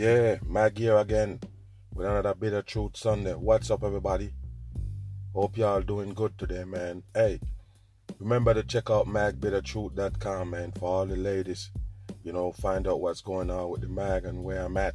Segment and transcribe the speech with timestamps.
[0.00, 1.40] Yeah, Mag here again
[1.92, 3.34] with another bit of truth Sunday.
[3.34, 4.32] What's up, everybody?
[5.34, 7.02] Hope y'all doing good today, man.
[7.12, 7.38] Hey,
[8.18, 11.70] remember to check out magbittertruth.com, man, for all the ladies.
[12.24, 14.94] You know, find out what's going on with the mag and where I'm at.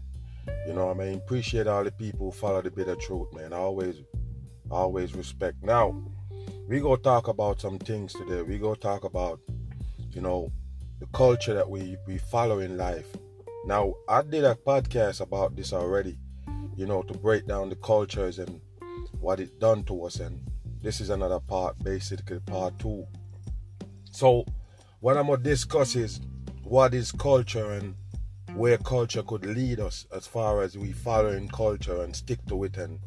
[0.65, 3.53] You know, I mean, appreciate all the people who follow the bit of truth, man.
[3.53, 3.97] I always,
[4.71, 5.61] always respect.
[5.61, 6.03] Now,
[6.67, 8.41] we go talk about some things today.
[8.41, 9.39] We go talk about,
[10.13, 10.51] you know,
[10.99, 13.15] the culture that we we follow in life
[13.65, 16.19] now, I did a podcast about this already,
[16.75, 18.61] you know, to break down the cultures and
[19.19, 20.19] what it done to us.
[20.19, 20.39] And
[20.83, 23.07] this is another part, basically part two.
[24.11, 24.45] So,
[24.99, 26.21] what I'm gonna discuss is
[26.63, 27.95] what is culture and
[28.53, 32.65] where culture could lead us as far as we follow in culture and stick to
[32.65, 32.99] it and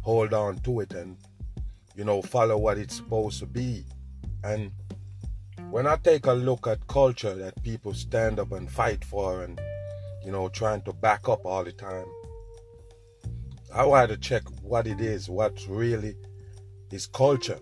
[0.00, 1.18] hold on to it and
[1.94, 3.84] you know follow what it's supposed to be.
[4.42, 4.72] And
[5.70, 9.60] when I take a look at culture that people stand up and fight for and
[10.24, 12.06] you know, trying to back up all the time.
[13.74, 16.16] I want to check what it is, what really
[16.90, 17.58] is culture.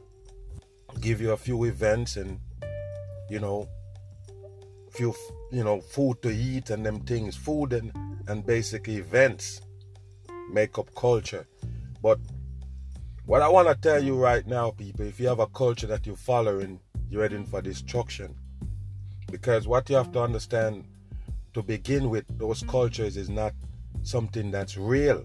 [1.01, 2.41] Give you a few events and,
[3.29, 3.69] you know,
[4.91, 5.15] few,
[5.53, 7.37] you know, food to eat and them things.
[7.37, 7.93] Food and,
[8.29, 9.61] and basic events
[10.51, 11.47] make up culture.
[12.03, 12.19] But
[13.25, 16.07] what I want to tell you right now, people, if you have a culture that
[16.07, 18.35] you're following, you're heading for destruction.
[19.31, 20.85] Because what you have to understand
[21.57, 23.55] to begin with, those cultures is not
[24.03, 25.25] something that's real.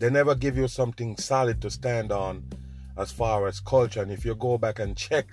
[0.00, 2.42] They never give you something solid to stand on
[2.98, 4.02] as far as culture.
[4.02, 5.28] And if you go back and check,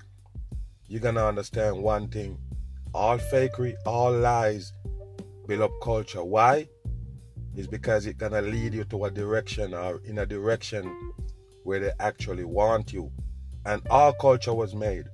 [0.88, 2.38] you're gonna understand one thing.
[2.93, 4.71] All fakery, all lies
[5.47, 6.23] build up culture.
[6.23, 6.67] Why?
[7.55, 11.11] Is because it's gonna lead you to a direction or in a direction
[11.63, 13.11] where they actually want you.
[13.65, 15.05] And our culture was made.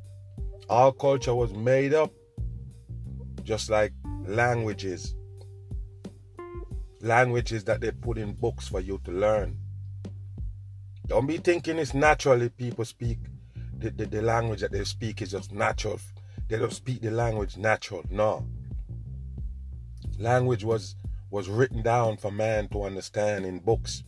[0.69, 2.11] Our culture was made up
[3.45, 3.93] just like
[4.29, 5.15] languages.
[7.01, 9.57] Languages that they put in books for you to learn.
[11.07, 13.17] Don't be thinking it's naturally people speak
[13.77, 15.99] the, the, the language that they speak is just natural.
[16.47, 18.03] They don't speak the language natural.
[18.09, 18.45] No.
[20.19, 20.95] Language was
[21.31, 24.03] was written down for man to understand in books.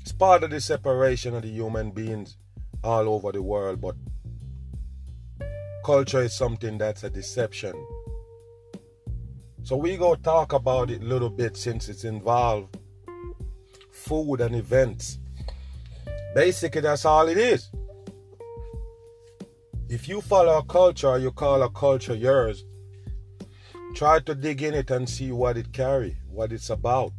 [0.00, 2.36] It's part of the separation of the human beings
[2.82, 3.96] all over the world, but
[5.84, 7.74] culture is something that's a deception.
[9.68, 12.78] So we go talk about it a little bit since it's involved
[13.92, 15.18] food and events.
[16.34, 17.68] Basically, that's all it is.
[19.90, 22.64] If you follow a culture, you call a culture yours.
[23.94, 27.12] Try to dig in it and see what it carry, what it's about,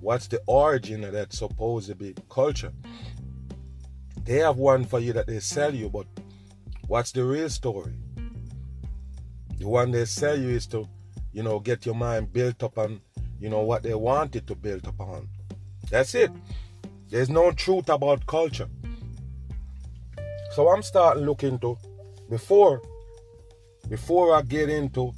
[0.00, 2.72] what's the origin of that supposed to be culture.
[4.24, 6.08] They have one for you that they sell you, but
[6.88, 7.94] what's the real story?
[9.58, 10.88] The one they sell you is to
[11.32, 13.00] you know, get your mind built up on,
[13.40, 15.28] you know, what they want it to build upon.
[15.90, 16.30] That's it.
[17.08, 18.68] There's no truth about culture.
[20.52, 21.78] So I'm starting looking to
[22.28, 22.82] before
[23.88, 25.12] before I get into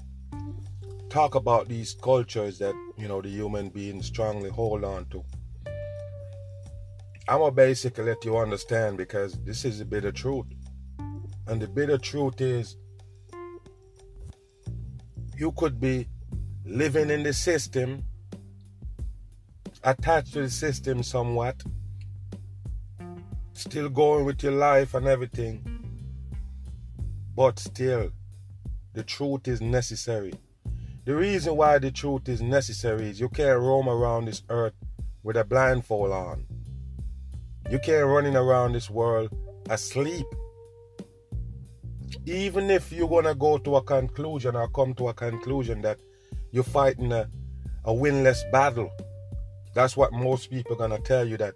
[1.09, 5.25] talk about these cultures that, you know, the human beings strongly hold on to.
[7.29, 10.47] I'm gonna basically let you understand because this is a bit of truth.
[11.47, 12.77] And the bit of truth is
[15.41, 16.07] you could be
[16.67, 18.05] living in the system,
[19.83, 21.57] attached to the system somewhat,
[23.55, 25.65] still going with your life and everything,
[27.35, 28.11] but still,
[28.93, 30.35] the truth is necessary.
[31.07, 34.75] The reason why the truth is necessary is you can't roam around this earth
[35.23, 36.45] with a blindfold on.
[37.71, 39.31] You can't running around this world
[39.71, 40.27] asleep
[42.27, 45.99] even if you're gonna go to a conclusion or come to a conclusion that
[46.53, 47.29] you're fighting a,
[47.85, 48.91] a winless battle,
[49.75, 51.55] that's what most people are gonna tell you that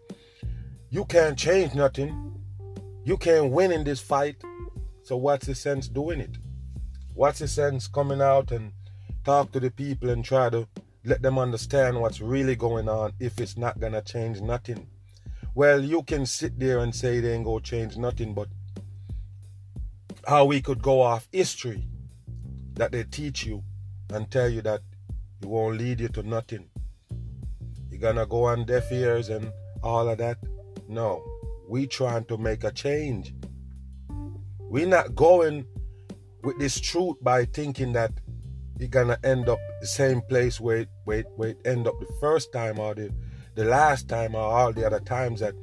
[0.91, 2.33] you can't change nothing.
[3.05, 4.37] You can't win in this fight.
[5.03, 6.39] So what's the sense doing it?
[7.15, 8.73] What's the sense coming out and
[9.25, 10.67] talk to the people and try to
[11.05, 14.87] let them understand what's really going on if it's not gonna change nothing?
[15.55, 18.49] Well, you can sit there and say they ain't gonna change nothing, but
[20.27, 21.85] how we could go off history
[22.75, 23.63] that they teach you
[24.11, 24.81] and tell you that
[25.41, 26.69] it won't lead you to nothing.
[27.91, 30.39] You're gonna go on deaf ears and all of that.
[30.89, 31.25] No,
[31.69, 33.35] we trying to make a change.
[34.59, 35.67] We're not going
[36.43, 38.13] with this truth by thinking that
[38.79, 41.99] you're gonna end up the same place where it, where it, where it end up
[42.01, 43.11] the first time or the,
[43.55, 45.55] the last time or all the other times that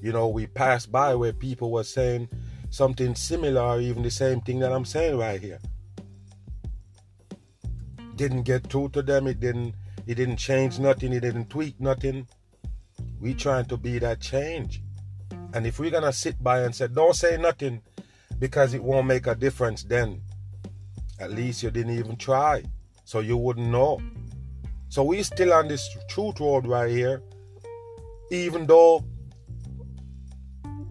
[0.00, 2.28] you know we passed by where people were saying
[2.72, 5.60] something similar or even the same thing that I'm saying right here.
[8.16, 9.74] Didn't get through to them, it didn't
[10.06, 12.26] it didn't change nothing, it didn't tweak nothing.
[13.20, 14.82] We trying to be that change.
[15.52, 17.82] And if we're gonna sit by and say, don't say nothing
[18.38, 20.22] because it won't make a difference, then
[21.20, 22.64] at least you didn't even try.
[23.04, 24.00] So you wouldn't know.
[24.88, 27.22] So we still on this truth road right here.
[28.30, 29.04] Even though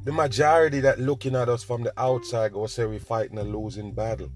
[0.03, 3.93] the majority that looking at us from the outside go say we're fighting a losing
[3.93, 4.31] battle.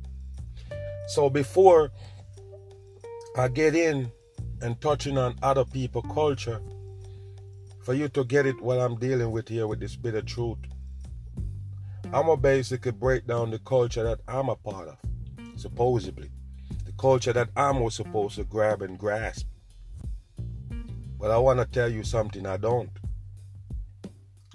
[1.08, 1.92] So before
[3.36, 4.12] I get in
[4.62, 6.62] and touching on other people culture,
[7.82, 10.58] for you to get it what I'm dealing with here with this bit of truth,
[12.06, 14.98] I'm gonna basically break down the culture that I'm a part of,
[15.56, 16.30] supposedly.
[16.86, 19.48] The culture that I'm was supposed to grab and grasp.
[21.20, 22.90] But I wanna tell you something I don't.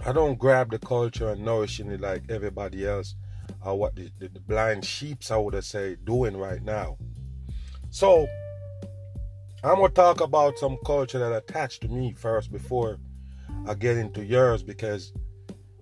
[0.05, 3.15] I don't grab the culture and nourishing it like everybody else
[3.65, 6.97] or what the, the, the blind sheeps I would say doing right now.
[7.91, 8.27] So
[9.63, 12.99] I'm gonna talk about some culture that attached to me first before
[13.67, 15.13] I get into yours because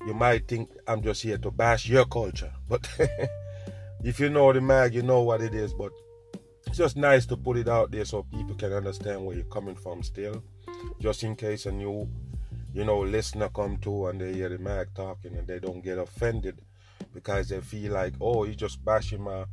[0.04, 2.52] you might think I'm just here to bash your culture.
[2.68, 2.88] But
[4.04, 5.72] if you know the mag, you know what it is.
[5.74, 5.92] But
[6.66, 9.76] it's just nice to put it out there so people can understand where you're coming
[9.76, 10.42] from still.
[11.00, 12.08] Just in case a new
[12.72, 15.98] you know, listener come to and they hear the mag talking and they don't get
[15.98, 16.60] offended
[17.14, 19.44] because they feel like, oh, he's just bashing my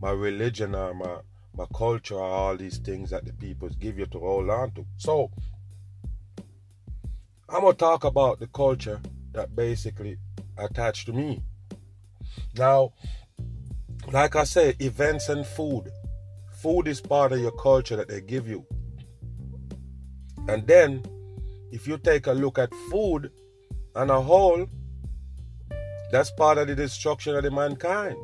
[0.00, 1.18] my religion or my
[1.54, 4.86] my culture or all these things that the people give you to hold on to.
[4.96, 5.30] So
[7.48, 9.00] I'm gonna talk about the culture
[9.32, 10.16] that basically
[10.56, 11.42] attached to me.
[12.56, 12.92] Now,
[14.10, 15.90] like I say, events and food.
[16.62, 18.64] Food is part of your culture that they give you.
[20.48, 21.02] And then
[21.72, 23.32] if you take a look at food
[23.96, 24.66] on a whole,
[26.12, 28.16] that's part of the destruction of the mankind.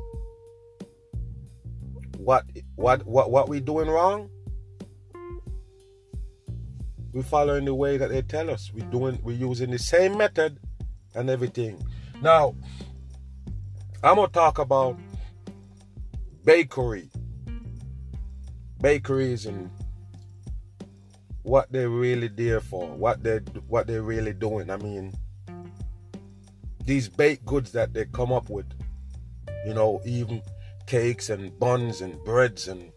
[2.19, 2.45] What
[2.77, 4.29] what what what we doing wrong?
[7.15, 8.71] We're following the way that they tell us.
[8.75, 10.59] We doing we using the same method
[11.15, 11.83] and everything.
[12.21, 12.55] Now,
[14.05, 14.99] I'm gonna talk about
[16.45, 17.09] bakery.
[18.81, 19.71] Bakeries and
[21.43, 23.39] what they're really there for, what they
[23.69, 24.71] what they're really doing.
[24.71, 25.13] I mean,
[26.85, 28.67] these baked goods that they come up with,
[29.67, 30.43] you know, even
[30.87, 32.91] cakes and buns and breads and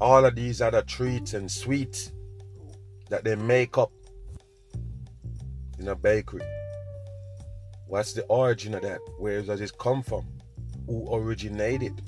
[0.00, 2.12] all of these other treats and sweets
[3.08, 3.92] that they make up
[5.78, 6.42] in a bakery.
[7.86, 9.00] What's the origin of that?
[9.18, 10.26] Where does it come from?
[10.86, 12.02] Who originated?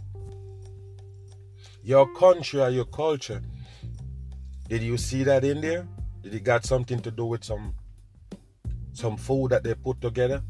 [1.82, 3.40] Your country or your culture
[4.68, 5.86] did you see that in there?
[6.22, 7.74] Did it got something to do with some
[8.92, 10.42] some food that they put together?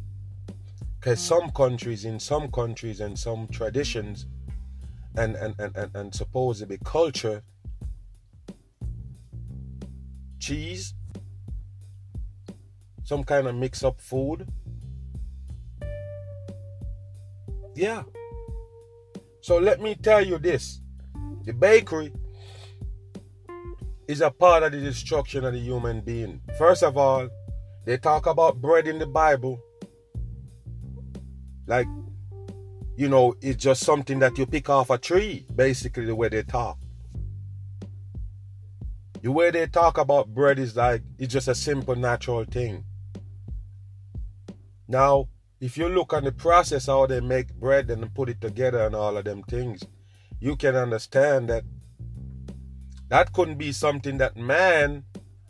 [0.98, 4.26] Because some countries, in some countries and some traditions
[5.16, 7.43] and, and, and, and, and supposedly culture,
[10.38, 10.94] cheese,
[13.05, 14.48] some kind of mix up food.
[17.74, 18.02] Yeah.
[19.41, 20.81] So let me tell you this
[21.44, 22.12] the bakery
[24.08, 26.41] is a part of the destruction of the human being.
[26.58, 27.29] First of all,
[27.84, 29.60] they talk about bread in the Bible
[31.67, 31.89] like,
[32.96, 36.43] you know, it's just something that you pick off a tree, basically, the way they
[36.43, 36.79] talk.
[39.22, 42.84] The way they talk about bread is like, it's just a simple, natural thing.
[44.86, 45.29] Now,
[45.60, 48.94] if you look at the process how they make bread and put it together and
[48.94, 49.82] all of them things,
[50.39, 51.65] you can understand that
[53.08, 55.05] that couldn't be something that man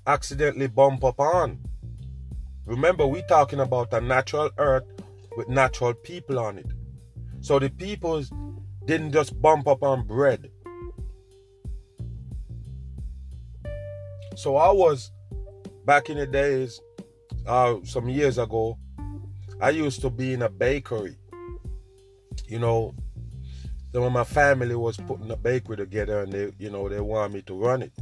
[0.07, 1.59] accidentally bump up on.
[2.65, 4.85] Remember, we talking about a natural earth
[5.37, 6.67] with natural people on it.
[7.41, 8.33] So the peoples
[8.85, 10.51] didn't just bump up on bread.
[14.35, 15.11] So I was
[15.87, 16.81] back in the days,
[17.47, 18.79] uh, some years ago,
[19.61, 21.17] I used to be in a bakery.
[22.47, 22.95] You know,
[23.97, 27.33] some of my family was putting a bakery together and they, you know, they want
[27.33, 27.93] me to run it.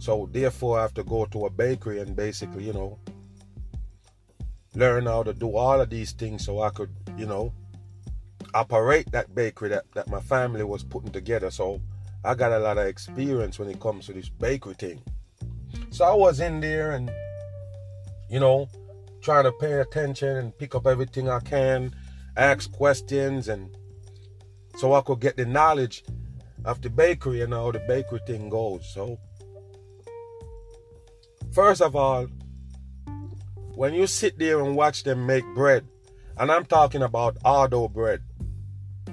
[0.00, 2.98] So therefore I have to go to a bakery and basically, you know,
[4.74, 7.52] learn how to do all of these things so I could, you know,
[8.52, 11.52] operate that bakery that, that my family was putting together.
[11.52, 11.80] So
[12.24, 15.00] I got a lot of experience when it comes to this bakery thing.
[15.90, 17.12] So I was in there and,
[18.28, 18.68] you know,
[19.20, 21.94] trying to pay attention and pick up everything I can,
[22.36, 23.77] ask questions, and
[24.78, 26.04] so I could get the knowledge
[26.64, 28.88] of the bakery and how the bakery thing goes.
[28.94, 29.18] So,
[31.52, 32.28] first of all,
[33.74, 35.84] when you sit there and watch them make bread,
[36.38, 38.22] and I'm talking about Ardo bread.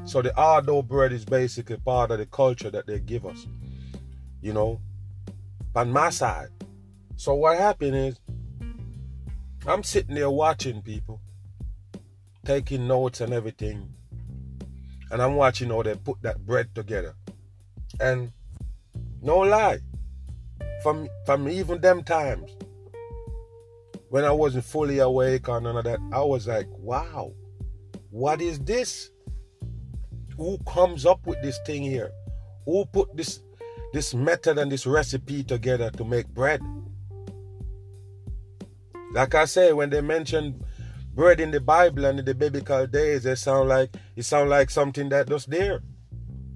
[0.03, 3.48] So the Ardo bread is basically part of the culture that they give us.
[4.41, 4.81] You know,
[5.75, 6.50] on my side.
[7.15, 8.19] So what happened is
[9.65, 11.19] I'm sitting there watching people,
[12.43, 13.95] taking notes and everything.
[15.15, 17.15] And I'm watching how they put that bread together.
[18.01, 18.34] And
[19.22, 19.79] no lie,
[20.84, 22.51] from from even them times,
[24.10, 27.31] when I wasn't fully awake or none of that, I was like, wow,
[28.10, 29.10] what is this?
[30.36, 32.12] Who comes up with this thing here?
[32.65, 33.39] Who put this
[33.93, 36.60] this method and this recipe together to make bread?
[39.13, 40.64] Like I say, when they mention
[41.15, 44.69] bread in the Bible and in the biblical days, they sound like it sound like
[44.69, 45.81] something that was there.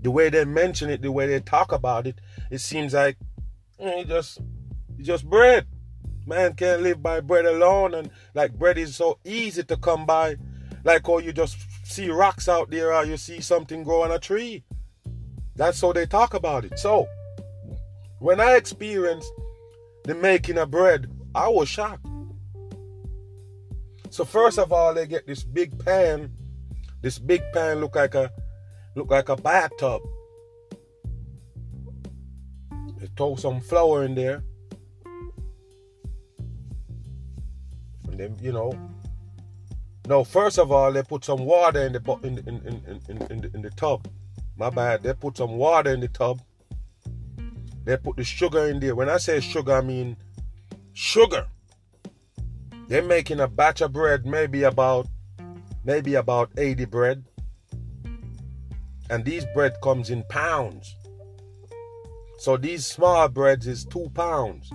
[0.02, 2.20] The way they mention it, the way they talk about it,
[2.52, 3.18] it seems like
[3.80, 4.40] eh, just
[4.98, 5.66] just bread.
[6.28, 10.36] Man can't live by bread alone, and like bread is so easy to come by.
[10.84, 14.20] Like, oh, you just see rocks out there, or you see something grow on a
[14.20, 14.64] tree.
[15.56, 16.80] That's how they talk about it.
[16.80, 17.08] So,
[18.20, 19.32] when I experienced
[20.06, 22.06] the making of bread, I was shocked.
[24.10, 26.32] So first of all, they get this big pan.
[27.02, 28.32] This big pan look like a
[28.96, 30.02] look like a bathtub.
[32.98, 34.44] They throw some flour in there.
[38.08, 38.78] And then, you know.
[40.08, 43.42] No, first of all, they put some water in the in in in in, in,
[43.42, 44.08] the, in the tub.
[44.58, 45.04] My bad.
[45.04, 46.42] They put some water in the tub.
[47.86, 48.96] They put the sugar in there.
[48.96, 50.18] When I say sugar, I mean
[50.94, 51.48] sugar.
[52.90, 55.08] They're making a batch of bread, maybe about
[55.86, 57.24] maybe about 80 bread.
[59.10, 60.96] And these bread comes in pounds.
[62.40, 64.72] So these small breads is two pounds.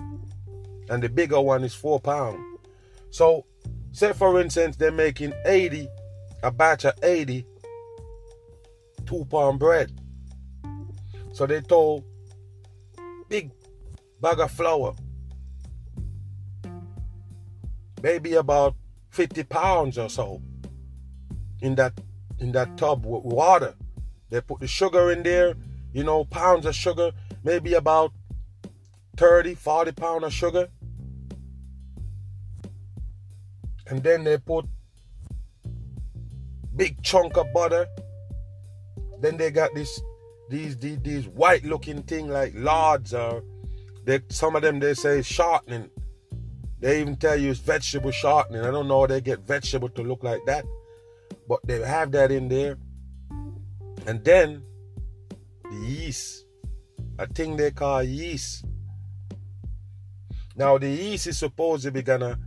[0.89, 2.41] And the bigger one is four pounds.
[3.11, 3.45] So,
[3.91, 5.87] say for instance, they're making 80,
[6.41, 7.45] a batch of 80
[9.05, 9.91] two pound bread.
[11.33, 12.03] So they told
[13.29, 13.51] big
[14.21, 14.95] bag of flour,
[18.05, 18.75] maybe about
[19.09, 20.41] 50 pounds or so
[21.61, 21.93] in that
[22.39, 23.73] in that tub with water.
[24.29, 25.55] They put the sugar in there,
[25.93, 27.11] you know, pounds of sugar,
[27.43, 28.11] maybe about
[29.17, 30.67] 30, 40 pounds of sugar.
[33.87, 34.65] and then they put
[36.75, 37.87] big chunk of butter.
[39.21, 40.01] Then they got this
[40.49, 43.43] these these, these white looking thing like lards or
[44.03, 45.89] they some of them they say shortening.
[46.79, 48.61] They even tell you it's vegetable shortening.
[48.61, 50.65] I don't know how they get vegetable to look like that.
[51.47, 52.77] But they have that in there.
[54.05, 54.63] And then
[55.69, 56.45] the yeast.
[57.17, 58.65] A thing they call yeast.
[60.55, 62.37] Now the yeast is supposed to be gonna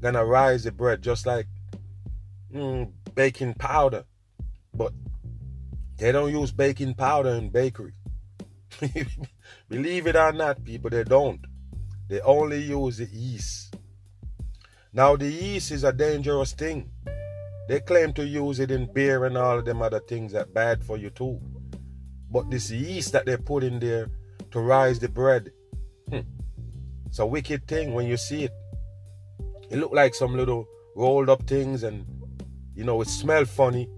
[0.00, 1.46] gonna rise the bread just like
[2.52, 4.04] mm, baking powder.
[4.74, 4.92] But
[5.96, 7.94] they don't use baking powder in bakery.
[9.68, 11.40] Believe it or not, people, they don't.
[12.08, 13.63] They only use the yeast.
[14.96, 16.88] Now, the yeast is a dangerous thing.
[17.66, 20.84] They claim to use it in beer and all of them other things that bad
[20.84, 21.40] for you too.
[22.30, 24.08] But this yeast that they put in there
[24.52, 25.50] to rise the bread,
[26.08, 26.20] hmm,
[27.06, 28.52] it's a wicked thing when you see it.
[29.68, 32.06] It look like some little rolled up things and
[32.76, 33.88] you know it smell funny.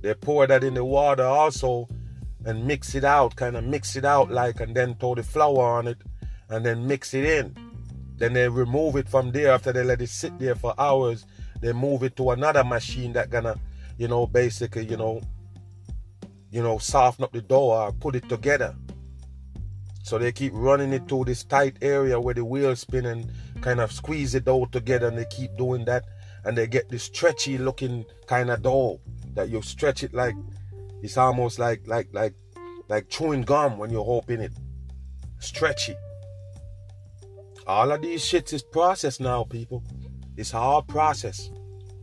[0.00, 1.88] They pour that in the water also
[2.44, 5.62] and mix it out, kind of mix it out like and then throw the flour
[5.62, 5.98] on it
[6.48, 7.69] and then mix it in.
[8.20, 11.24] Then they remove it from there after they let it sit there for hours.
[11.62, 13.58] They move it to another machine that gonna,
[13.96, 15.22] you know, basically, you know,
[16.50, 18.76] you know, soften up the dough or put it together.
[20.02, 23.30] So they keep running it through this tight area where the wheels spin and
[23.62, 26.04] kind of squeeze it all together and they keep doing that
[26.44, 29.00] and they get this stretchy looking kind of dough
[29.32, 30.34] that you stretch it like
[31.02, 32.34] it's almost like like like
[32.88, 34.52] like chewing gum when you're hoping it
[35.38, 35.94] stretchy
[37.66, 39.82] all of these shits is processed now people
[40.36, 41.50] it's hard process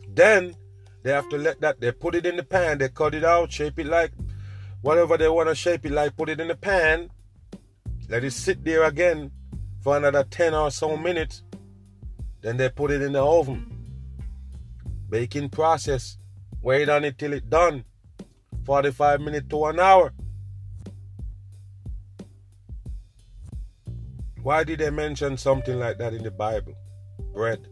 [0.10, 0.56] then
[1.04, 3.52] they have to let that they put it in the pan they cut it out
[3.52, 4.12] shape it like
[4.82, 7.10] whatever they want to shape it like put it in the pan
[8.10, 9.32] let it sit there again
[9.82, 11.44] for another 10 or so minutes
[12.42, 13.66] then they put it in the oven.
[15.10, 16.18] Baking process.
[16.62, 17.84] Wait on it till it done.
[18.66, 20.14] 45 minutes to an hour.
[24.48, 26.74] Why did they mention something like that in the Bible?
[27.34, 27.68] Bread.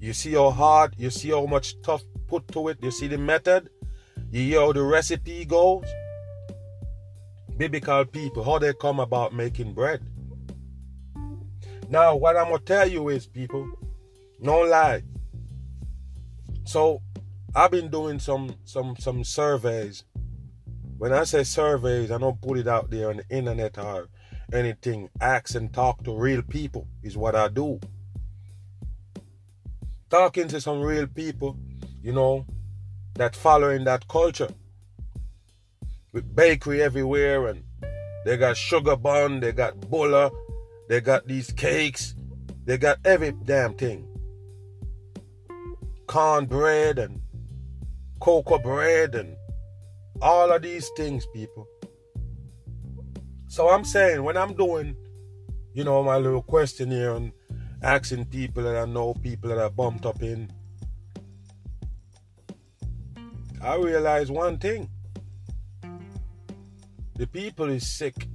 [0.00, 3.18] You see how hard, you see how much stuff put to it, you see the
[3.18, 3.70] method,
[4.32, 5.84] you hear how the recipe goes.
[7.56, 10.02] Biblical people, how they come about making bread.
[11.88, 13.64] Now, what I'm gonna tell you is, people,
[14.40, 15.04] no lie.
[16.64, 17.00] So,
[17.54, 20.02] I've been doing some some some surveys.
[21.00, 24.08] When I say surveys, I don't put it out there on the internet or
[24.52, 25.08] anything.
[25.20, 27.80] Ask and talk to real people is what I do
[30.10, 31.56] talking to some real people,
[32.02, 32.44] you know,
[33.14, 34.50] that following that culture.
[36.12, 37.62] With bakery everywhere and
[38.24, 40.30] they got sugar bun, they got bulla,
[40.88, 42.16] they got these cakes,
[42.64, 44.06] they got every damn thing.
[46.08, 47.22] Corn bread and
[48.18, 49.36] cocoa bread and
[50.22, 51.66] all of these things, people.
[53.48, 54.96] So I'm saying when I'm doing,
[55.74, 57.32] you know, my little questionnaire and
[57.82, 60.50] asking people that I know, people that I bumped up in,
[63.62, 64.88] I realize one thing.
[67.16, 68.28] The people is sick.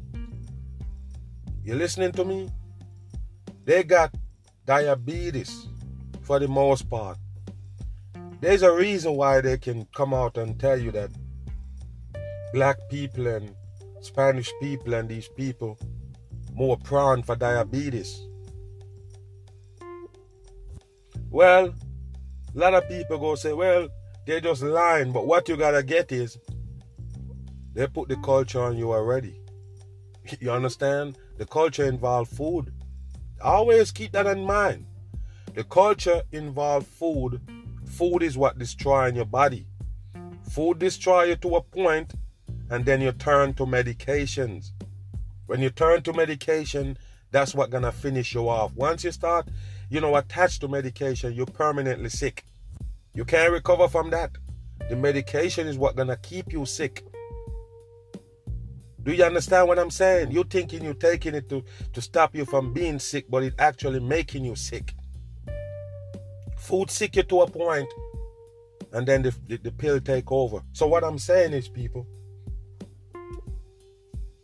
[1.64, 2.50] You listening to me?
[3.64, 4.14] They got
[4.66, 5.68] diabetes
[6.22, 7.18] for the most part.
[8.42, 11.10] There's a reason why they can come out and tell you that
[12.56, 13.54] black people and
[14.00, 15.78] Spanish people and these people
[16.54, 18.30] more prone for diabetes.
[21.30, 23.90] Well, a lot of people go say, well,
[24.26, 25.12] they're just lying.
[25.12, 26.38] But what you gotta get is
[27.74, 29.42] they put the culture on you already.
[30.40, 31.18] You understand?
[31.38, 32.74] The culture involves food.
[33.42, 34.86] Always keep that in mind.
[35.56, 37.42] The culture involves food.
[37.86, 39.68] Food is what destroying your body.
[40.50, 42.14] Food destroy you to a point,
[42.70, 44.72] and then you turn to medications.
[45.46, 46.98] When you turn to medication,
[47.32, 48.74] that's what gonna finish you off.
[48.74, 49.48] Once you start
[49.90, 52.44] you know, attached to medication, you're permanently sick.
[53.14, 54.32] You can't recover from that.
[54.90, 57.06] The medication is what gonna keep you sick.
[59.04, 60.32] Do you understand what I'm saying?
[60.32, 64.00] You're thinking you're taking it to, to stop you from being sick, but it's actually
[64.00, 64.94] making you sick.
[66.58, 67.88] Food sick you to a point,
[68.92, 70.64] and then the, the, the pill take over.
[70.74, 72.08] So what I'm saying is, people,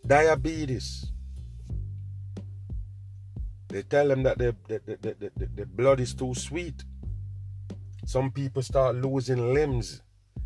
[0.05, 1.11] diabetes,
[3.67, 6.83] they tell them that the, the, the, the, the blood is too sweet.
[8.05, 10.01] Some people start losing limbs.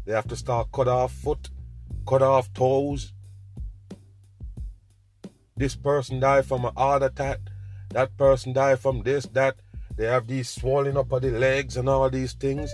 [0.06, 1.50] They have to start cut off foot,
[2.08, 3.14] cut off toes.
[5.58, 7.40] This person died from a heart attack.
[7.92, 9.56] That person died from this, that.
[9.98, 12.74] They have these swelling up of the legs and all these things.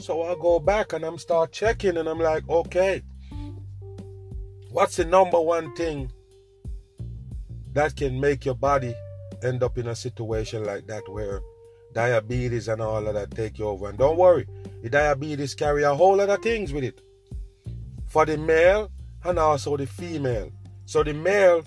[0.00, 3.02] So I go back and I'm start checking and I'm like, okay,
[4.76, 6.12] what's the number one thing
[7.72, 8.94] that can make your body
[9.42, 11.40] end up in a situation like that where
[11.94, 13.88] diabetes and all of that take you over.
[13.88, 14.46] And don't worry,
[14.82, 17.00] the diabetes carry a whole lot of things with it.
[18.04, 18.90] For the male
[19.24, 20.52] and also the female.
[20.84, 21.64] So the male,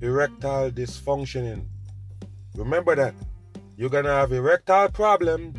[0.00, 1.66] erectile dysfunctioning.
[2.54, 3.14] Remember that.
[3.76, 5.52] You're gonna have erectile problem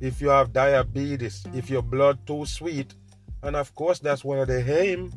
[0.00, 2.94] if you have diabetes, if your blood too sweet.
[3.42, 5.10] And of course that's one of the aim.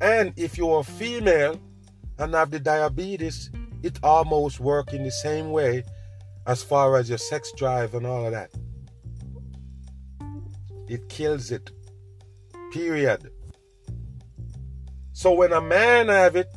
[0.00, 1.60] And if you're a female,
[2.18, 3.50] and have the diabetes,
[3.82, 5.84] it almost work in the same way
[6.46, 8.50] as far as your sex drive and all of that.
[10.88, 11.70] It kills it.
[12.72, 13.30] Period.
[15.12, 16.48] So when a man have it,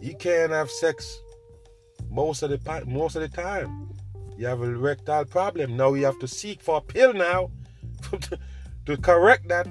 [0.00, 1.20] he can't have sex
[2.10, 3.90] most of the most of the time.
[4.36, 5.76] You have a erectile problem.
[5.76, 7.50] Now you have to seek for a pill now
[8.86, 9.66] to correct that.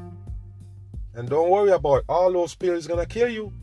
[1.16, 2.06] And don't worry about it.
[2.10, 3.54] all those pills gonna kill you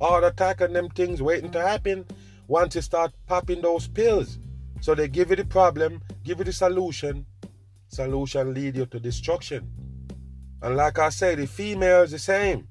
[0.00, 2.04] heart attack and them things waiting to happen
[2.46, 4.38] once you start popping those pills.
[4.80, 7.26] So they give you the problem, give you the solution.
[7.88, 9.70] Solution lead you to destruction.
[10.60, 12.68] And like I say, the female is the same.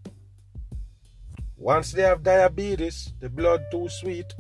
[1.58, 4.34] Once they have diabetes, the blood too sweet,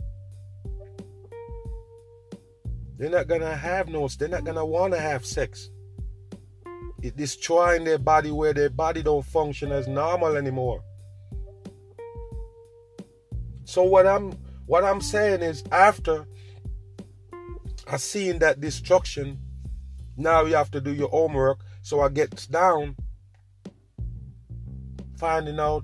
[2.98, 5.70] they're not gonna have no, they're not gonna wanna have sex.
[7.04, 10.82] It destroying their body where their body don't function as normal anymore.
[13.66, 14.32] So what I'm
[14.68, 16.26] what I'm saying is after
[17.92, 19.38] I seen that destruction,
[20.16, 21.60] now you have to do your homework.
[21.82, 22.96] So I get down
[25.18, 25.84] finding out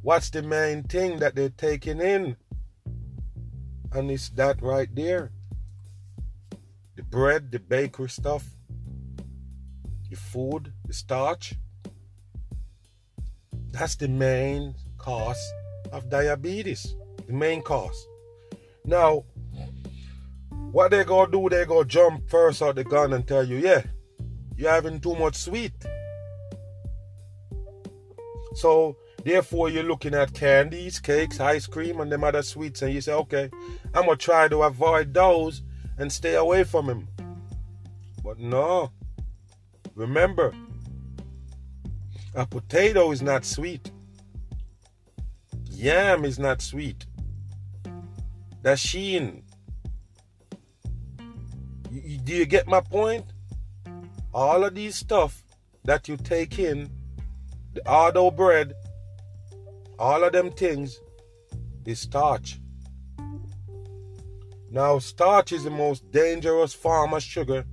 [0.00, 2.34] what's the main thing that they're taking in.
[3.92, 5.32] And it's that right there.
[6.96, 8.55] The bread, the bakery stuff,
[10.10, 11.54] your food, the starch.
[13.70, 15.52] That's the main cause
[15.92, 16.94] of diabetes.
[17.26, 18.06] The main cause.
[18.84, 19.24] Now,
[20.72, 23.82] what they gonna do, they gonna jump first out the gun and tell you, yeah,
[24.56, 25.72] you're having too much sweet.
[28.54, 33.00] So therefore you're looking at candies, cakes, ice cream, and them other sweets, and you
[33.00, 33.50] say, okay,
[33.94, 35.62] I'm gonna try to avoid those
[35.98, 37.08] and stay away from them.
[38.22, 38.92] But no.
[39.96, 40.54] Remember,
[42.34, 43.90] a potato is not sweet.
[45.70, 47.06] Yam is not sweet.
[48.74, 49.42] Sheen.
[51.90, 53.24] You, you, do you get my point?
[54.34, 55.44] All of these stuff
[55.84, 56.90] that you take in,
[57.72, 58.74] the ardo bread,
[59.98, 61.00] all of them things
[61.86, 62.60] is starch.
[64.70, 67.64] Now, starch is the most dangerous form of sugar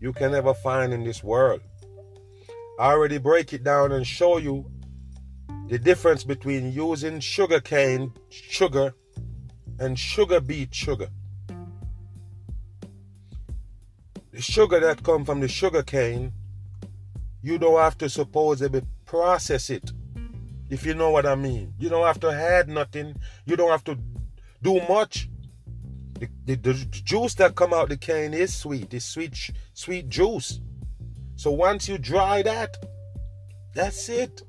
[0.00, 1.60] you can ever find in this world.
[2.78, 4.70] I already break it down and show you
[5.68, 8.94] the difference between using sugar cane sugar
[9.78, 11.08] and sugar beet sugar.
[14.32, 16.32] The sugar that come from the sugar cane,
[17.42, 19.92] you don't have to supposedly process it.
[20.68, 21.74] If you know what I mean.
[21.78, 23.16] You don't have to add nothing.
[23.44, 23.98] You don't have to
[24.62, 25.29] do much.
[26.20, 28.92] The, the, the, juice that come out the cane is sweet.
[28.92, 30.60] It's sweet, sweet juice.
[31.36, 32.76] So once you dry that,
[33.74, 34.42] that's it.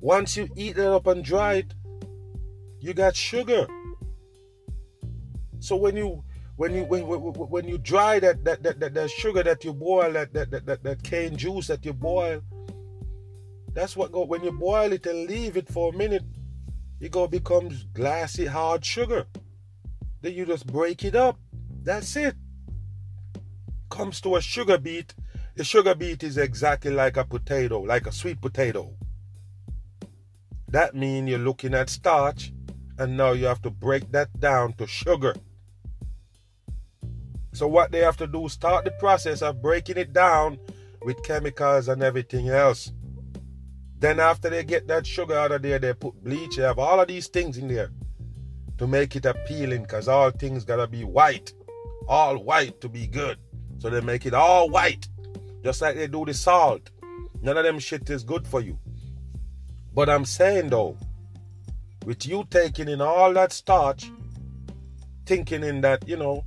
[0.00, 1.74] Once you eat it up and dry it,
[2.78, 3.66] you got sugar.
[5.58, 6.22] So when you
[6.54, 10.12] when you when, when you dry that that, that, that, that sugar that you boil,
[10.12, 12.42] that, that, that, that cane juice that you boil,
[13.72, 16.24] that's what go when you boil it and leave it for a minute,
[17.00, 19.26] it go becomes glassy hard sugar.
[20.28, 21.38] You just break it up.
[21.82, 22.34] That's it.
[23.90, 25.14] Comes to a sugar beet.
[25.54, 28.94] The sugar beet is exactly like a potato, like a sweet potato.
[30.68, 32.52] That means you're looking at starch,
[32.98, 35.34] and now you have to break that down to sugar.
[37.52, 40.58] So what they have to do, is start the process of breaking it down
[41.02, 42.92] with chemicals and everything else.
[43.98, 47.00] Then after they get that sugar out of there, they put bleach, they have all
[47.00, 47.90] of these things in there
[48.78, 51.52] to make it appealing because all things gotta be white.
[52.08, 53.38] All white to be good.
[53.78, 55.08] So they make it all white.
[55.62, 56.90] Just like they do the salt.
[57.42, 58.78] None of them shit is good for you.
[59.94, 60.96] But I'm saying though,
[62.04, 64.10] with you taking in all that starch,
[65.24, 66.44] thinking in that, you know,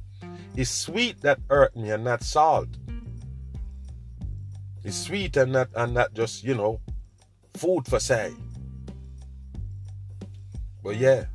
[0.56, 2.70] it's sweet that hurt me and not salt.
[4.84, 6.80] It's sweet and not and not just, you know,
[7.56, 8.32] food for say.
[10.82, 11.26] But yeah,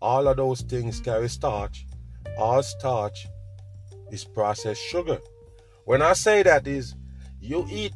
[0.00, 1.86] all of those things carry starch.
[2.38, 3.26] All starch
[4.10, 5.18] is processed sugar.
[5.84, 6.94] When I say that is
[7.40, 7.92] you eat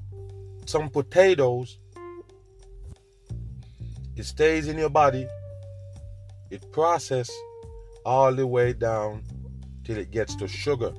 [0.67, 1.79] some potatoes,
[4.17, 5.27] it stays in your body,
[6.51, 7.35] it processes
[8.05, 9.23] all the way down
[9.85, 10.93] till it gets to sugar.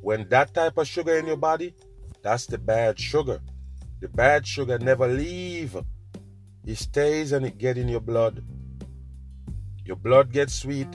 [0.00, 1.74] When that type of sugar in your body,
[2.22, 3.40] that's the bad sugar.
[4.00, 5.76] The bad sugar never leave.
[6.64, 8.42] It stays and it get in your blood
[9.84, 10.88] your blood gets sweet.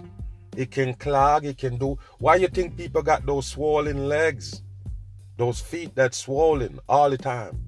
[0.56, 1.45] It can clog.
[1.45, 1.97] It can do.
[2.19, 4.63] Why you think people got those swollen legs?
[5.38, 7.62] Those feet that swollen all the time.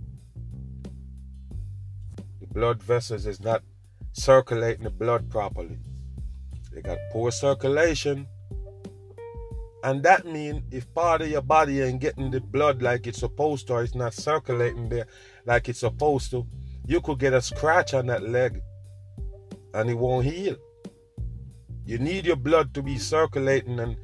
[2.42, 3.64] The blood vessels is not
[4.14, 5.78] circulating the blood properly.
[6.72, 8.28] They got poor circulation.
[9.84, 13.68] And that means if part of your body ain't getting the blood like it's supposed
[13.68, 15.08] to, or it's not circulating there
[15.46, 16.46] like it's supposed to,
[16.86, 18.62] you could get a scratch on that leg
[19.74, 20.56] and it won't heal.
[21.90, 23.98] You need your blood to be circulating and,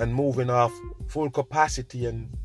[0.00, 0.72] and moving off
[1.06, 2.36] full capacity and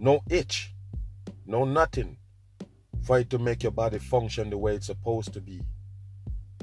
[0.00, 0.74] no itch,
[1.46, 2.16] no nothing
[3.04, 5.60] for it to make your body function the way it's supposed to be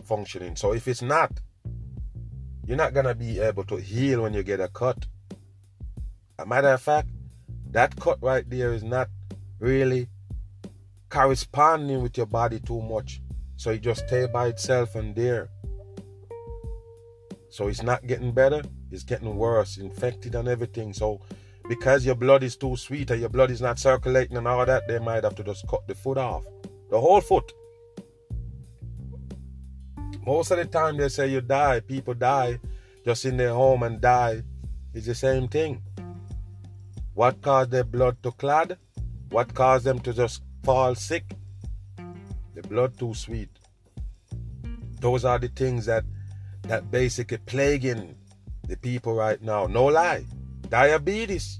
[0.03, 0.57] functioning.
[0.57, 1.31] So if it's not,
[2.67, 5.07] you're not gonna be able to heal when you get a cut.
[6.37, 7.07] A matter of fact,
[7.71, 9.07] that cut right there is not
[9.57, 10.09] really
[11.07, 13.21] corresponding with your body too much.
[13.55, 15.49] So it just stay by itself and there.
[17.55, 20.91] So it's not getting better, it's getting worse, infected and everything.
[20.91, 21.21] So
[21.69, 24.89] because your blood is too sweet or your blood is not circulating and all that,
[24.89, 26.43] they might have to just cut the foot off.
[26.89, 27.53] The whole foot.
[30.25, 32.59] Most of the time they say you die, people die
[33.05, 34.43] just in their home and die.
[34.93, 35.81] It's the same thing.
[37.13, 38.73] What caused their blood to clot?
[39.29, 41.23] What caused them to just fall sick?
[42.53, 43.49] The blood too sweet.
[44.99, 46.03] Those are the things that
[46.67, 48.15] that basically plaguing
[48.67, 49.67] the people right now.
[49.67, 50.25] No lie.
[50.69, 51.59] Diabetes.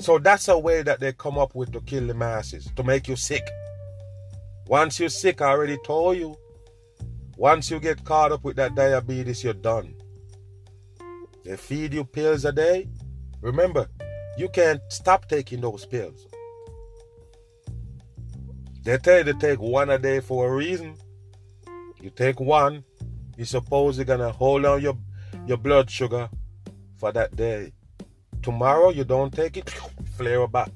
[0.00, 3.08] So that's a way that they come up with to kill the masses, to make
[3.08, 3.48] you sick.
[4.66, 6.36] Once you're sick, I already told you.
[7.36, 9.94] Once you get caught up with that diabetes, you're done.
[11.44, 12.88] They feed you pills a day.
[13.40, 13.88] Remember,
[14.38, 16.26] you can't stop taking those pills.
[18.82, 20.96] They tell you to take one a day for a reason.
[22.00, 22.84] You take one,
[23.36, 24.96] you suppose you're gonna hold on your
[25.46, 26.28] your blood sugar
[26.96, 27.72] for that day.
[28.42, 29.70] Tomorrow you don't take it,
[30.16, 30.70] flare back.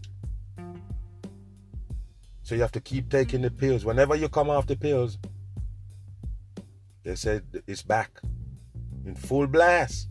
[2.42, 3.84] So you have to keep taking the pills.
[3.84, 5.18] Whenever you come off the pills,
[7.04, 8.20] they said it's back
[9.04, 10.08] in full blast.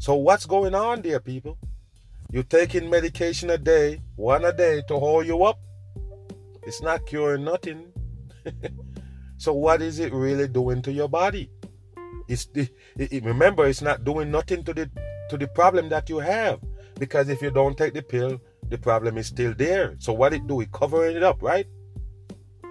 [0.00, 1.56] So what's going on there, people?
[2.30, 5.60] You're taking medication a day, one a day to hold you up.
[6.64, 7.92] It's not curing nothing.
[9.44, 11.50] so what is it really doing to your body?
[12.28, 14.90] It's the, it, remember it's not doing nothing to the
[15.28, 16.60] to the problem that you have
[16.98, 19.96] because if you don't take the pill, the problem is still there.
[19.98, 20.62] So what it do?
[20.62, 21.66] It covering it up, right?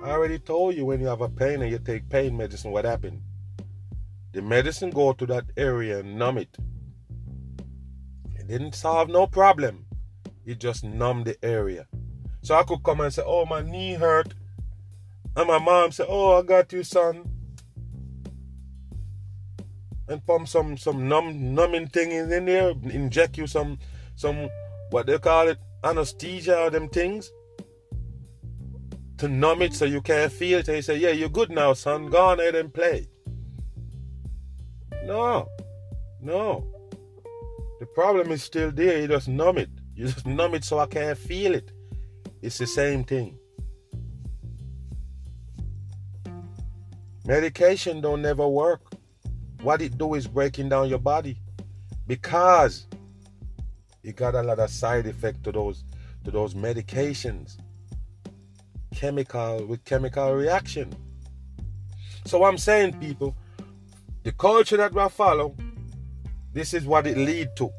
[0.03, 2.85] I already told you when you have a pain and you take pain medicine, what
[2.85, 3.21] happened?
[4.31, 6.57] The medicine go to that area and numb it.
[8.39, 9.85] It didn't solve no problem.
[10.43, 11.85] It just numbed the area.
[12.41, 14.33] So I could come and say, oh, my knee hurt.
[15.35, 17.29] And my mom said, oh, I got you, son.
[20.07, 23.79] And pump some some numb numbing thing in there, inject you some
[24.15, 24.49] some
[24.89, 27.31] what they call it, anesthesia or them things.
[29.17, 30.67] To numb it so you can't feel it.
[30.67, 32.07] And you say, Yeah, you're good now, son.
[32.07, 33.07] Go on ahead and play.
[35.05, 35.49] No.
[36.21, 36.67] No.
[37.79, 39.01] The problem is still there.
[39.01, 39.69] You just numb it.
[39.95, 41.71] You just numb it so I can't feel it.
[42.41, 43.37] It's the same thing.
[47.25, 48.81] Medication don't never work.
[49.61, 51.37] What it do is breaking down your body
[52.05, 52.85] because
[54.03, 55.85] it got a lot of side effect to those
[56.25, 57.57] to those medications.
[58.93, 60.93] Chemical with chemical reaction.
[62.25, 63.35] So I'm saying people,
[64.23, 65.55] the culture that we follow,
[66.51, 67.69] this is what it lead to.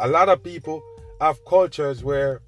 [0.00, 0.82] A lot of people
[1.20, 2.42] have cultures where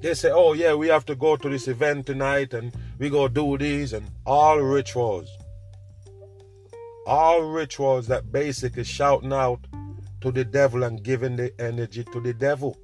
[0.00, 3.28] they say, oh yeah, we have to go to this event tonight and we go
[3.28, 5.28] do these and all rituals.
[7.06, 9.66] All rituals that basically shouting out
[10.20, 12.78] to the devil and giving the energy to the devil.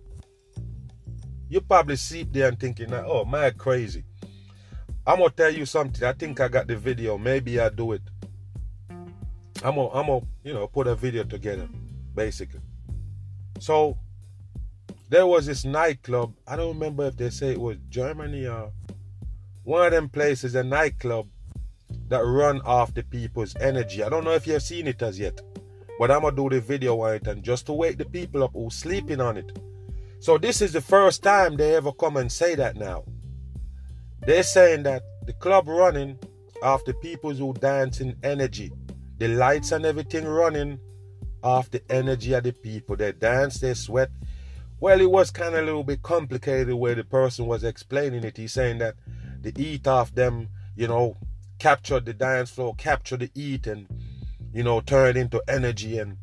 [1.49, 4.05] You probably sit there and thinking, oh, man, crazy.
[5.07, 6.05] I'm gonna tell you something.
[6.05, 7.17] I think I got the video.
[7.17, 8.03] Maybe I do it.
[9.63, 11.69] I'm gonna, I'm gonna, you know, put a video together,
[12.15, 12.61] basically.
[13.59, 13.99] So
[15.09, 16.35] there was this nightclub.
[16.47, 18.73] I don't remember if they say it was Germany or
[19.71, 21.29] one of them places, a nightclub
[22.09, 24.03] that run off the people's energy.
[24.03, 25.41] I don't know if you've seen it as yet.
[25.97, 28.51] But I'm gonna do the video on it and just to wake the people up
[28.53, 29.57] who's sleeping on it.
[30.19, 33.05] So this is the first time they ever come and say that now.
[34.27, 36.19] They're saying that the club running
[36.65, 38.73] off the people who dance in energy.
[39.19, 40.81] The lights and everything running
[41.45, 42.97] off the energy of the people.
[42.97, 44.11] They dance, they sweat.
[44.81, 48.37] Well, it was kind of a little bit complicated where the person was explaining it.
[48.37, 48.97] He's saying that
[49.41, 51.17] the heat off them, you know,
[51.59, 53.87] capture the dance floor, capture the heat and
[54.53, 55.99] you know, turn it into energy.
[55.99, 56.17] And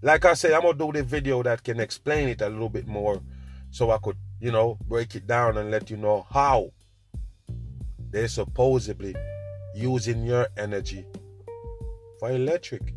[0.00, 2.86] like I say, I'm gonna do the video that can explain it a little bit
[2.86, 3.20] more
[3.70, 6.72] so I could, you know, break it down and let you know how
[8.10, 9.14] they're supposedly
[9.74, 11.04] using your energy
[12.20, 12.94] for electric.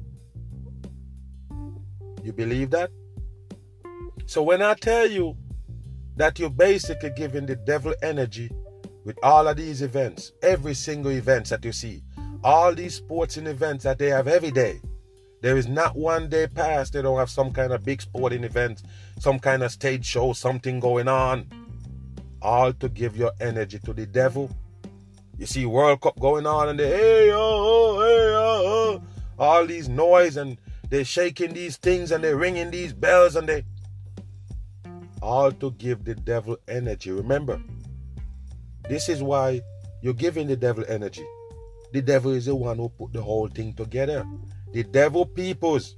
[2.23, 2.91] You believe that?
[4.25, 5.37] So when I tell you
[6.17, 8.49] that you're basically giving the devil energy
[9.05, 12.01] with all of these events, every single events that you see,
[12.43, 14.81] all these sporting events that they have every day.
[15.41, 18.81] There is not one day past they don't have some kind of big sporting event,
[19.19, 21.47] some kind of stage show, something going on.
[22.41, 24.49] All to give your energy to the devil.
[25.37, 29.03] You see World Cup going on and they hey oh, hey oh, oh.
[29.37, 30.57] all these noise and
[30.89, 33.65] they're shaking these things and they're ringing these bells and they
[35.21, 37.11] all to give the devil energy.
[37.11, 37.61] Remember,
[38.89, 39.61] this is why
[40.01, 41.25] you're giving the devil energy.
[41.93, 44.25] The devil is the one who put the whole thing together.
[44.73, 45.95] The devil peoples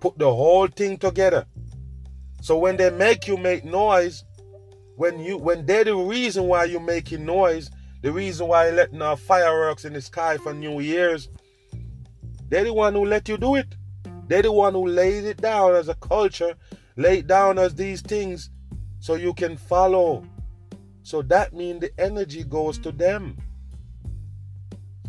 [0.00, 1.46] put the whole thing together.
[2.42, 4.24] So when they make you make noise,
[4.96, 7.70] when you when they're the reason why you're making noise,
[8.02, 11.28] the reason why you're letting off fireworks in the sky for New Year's,
[12.48, 13.74] they're the one who let you do it.
[14.28, 16.54] They're the one who laid it down as a culture,
[16.96, 18.50] laid down as these things
[19.00, 20.24] so you can follow.
[21.06, 23.36] So that means the energy goes to them.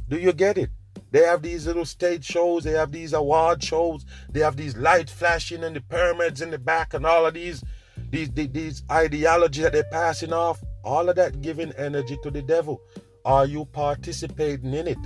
[0.08, 0.70] Do you get it?
[1.10, 5.10] They have these little stage shows, they have these award shows, they have these light
[5.10, 7.64] flashing and the pyramids in the back and all of these
[8.12, 10.64] these these, these ideology that they're passing off.
[10.84, 12.80] All of that giving energy to the devil.
[13.26, 15.00] Are you participating in it?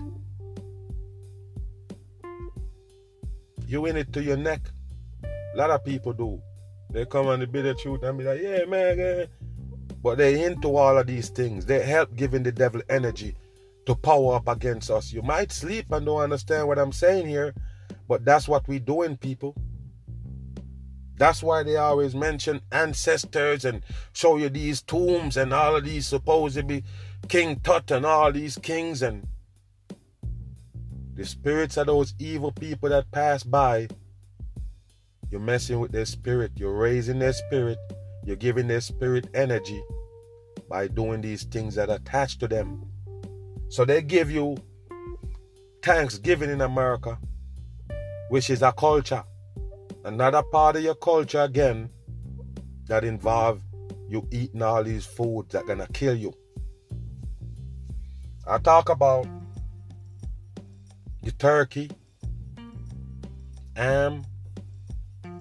[3.65, 4.59] You in it to your neck.
[5.23, 6.41] A lot of people do.
[6.89, 9.29] They come on the bitter truth and be like, yeah, man.
[10.01, 11.65] But they into all of these things.
[11.65, 13.35] They help giving the devil energy
[13.85, 15.13] to power up against us.
[15.13, 17.53] You might sleep and don't understand what I'm saying here,
[18.07, 19.55] but that's what we doing, people.
[21.17, 26.07] That's why they always mention ancestors and show you these tombs and all of these
[26.07, 26.83] supposedly
[27.27, 29.27] King Tut and all these kings and
[31.13, 33.87] the spirits of those evil people that pass by,
[35.29, 36.53] you're messing with their spirit.
[36.55, 37.77] You're raising their spirit.
[38.23, 39.81] You're giving their spirit energy
[40.69, 42.85] by doing these things that attach to them.
[43.69, 44.57] So they give you
[45.81, 47.17] Thanksgiving in America,
[48.29, 49.23] which is a culture.
[50.05, 51.89] Another part of your culture again
[52.87, 53.61] that involve
[54.09, 56.33] you eating all these foods that gonna kill you.
[58.45, 59.27] I talk about
[61.23, 61.89] the turkey,
[63.75, 64.23] ham,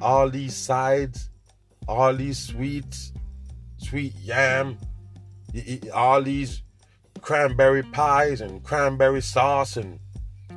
[0.01, 1.30] all these sides,
[1.91, 3.13] all these sweets,
[3.79, 4.79] sweet yam,
[5.93, 6.63] all these
[7.21, 9.99] cranberry pies and cranberry sauce and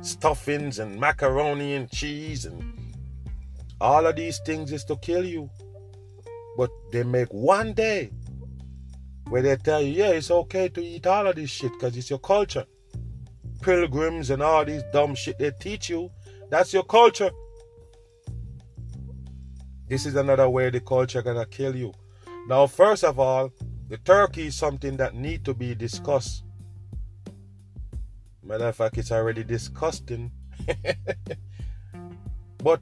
[0.00, 2.62] stuffings and macaroni and cheese and
[3.80, 5.50] all of these things is to kill you.
[6.56, 8.12] But they make one day
[9.28, 12.10] where they tell you, yeah, it's okay to eat all of this shit because it's
[12.10, 12.64] your culture
[13.60, 16.10] pilgrims and all these dumb shit they teach you.
[16.50, 17.30] That's your culture.
[19.86, 21.92] This is another way the culture gonna kill you.
[22.48, 23.50] Now, first of all,
[23.88, 26.44] the turkey is something that need to be discussed.
[28.42, 30.30] Matter of fact, it's already disgusting.
[32.58, 32.80] but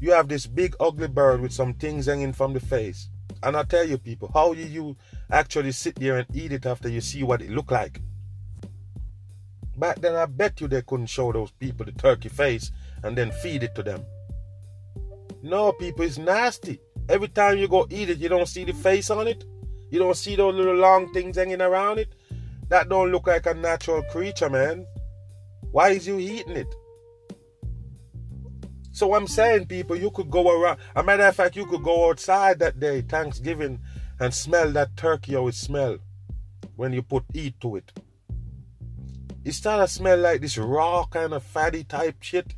[0.00, 3.08] you have this big ugly bird with some things hanging from the face.
[3.42, 4.96] And I tell you people, how do you
[5.30, 8.00] actually sit there and eat it after you see what it look like?
[9.76, 12.70] Back then, I bet you they couldn't show those people the turkey face
[13.02, 14.04] and then feed it to them.
[15.44, 16.80] No, people, it's nasty.
[17.06, 19.44] Every time you go eat it, you don't see the face on it.
[19.90, 22.14] You don't see those little long things hanging around it.
[22.70, 24.86] That don't look like a natural creature, man.
[25.70, 26.74] Why is you eating it?
[28.92, 30.78] So I'm saying, people, you could go around.
[30.96, 33.80] A matter of fact, you could go outside that day, Thanksgiving,
[34.18, 35.98] and smell that turkey how it smell
[36.76, 37.92] when you put eat to it.
[39.44, 42.54] It started to smell like this raw kind of fatty type shit.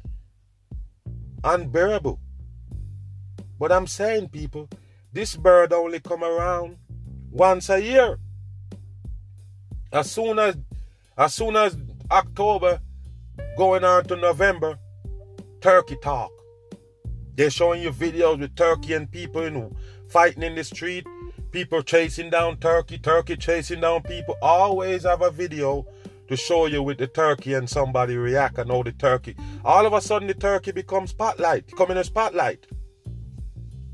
[1.43, 2.21] Unbearable.
[3.59, 4.69] But I'm saying, people,
[5.13, 6.77] this bird only come around
[7.31, 8.19] once a year.
[9.93, 10.57] As soon as
[11.17, 11.77] as soon as
[12.11, 12.81] October
[13.57, 14.79] going on to November,
[15.61, 16.31] turkey talk.
[17.35, 19.75] They're showing you videos with turkey and people in,
[20.09, 21.07] fighting in the street,
[21.51, 24.37] people chasing down turkey, turkey chasing down people.
[24.43, 25.87] Always have a video
[26.29, 29.37] to show you with the turkey and somebody react and how the turkey.
[29.65, 32.67] All of a sudden, the turkey becomes spotlight, come in a spotlight.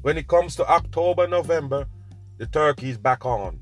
[0.03, 1.87] When it comes to October, November,
[2.39, 3.61] the turkey is back on.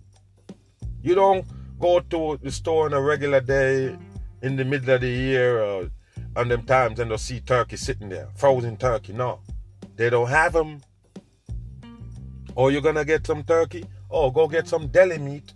[1.03, 1.47] You don't
[1.79, 3.97] go to the store on a regular day
[4.43, 5.91] in the middle of the year uh, or
[6.37, 9.13] on them times and they'll see turkey sitting there, frozen turkey.
[9.13, 9.41] No,
[9.97, 10.81] they don't have them.
[12.55, 13.85] Or oh, you're gonna get some turkey.
[14.11, 15.55] Oh, go get some deli meat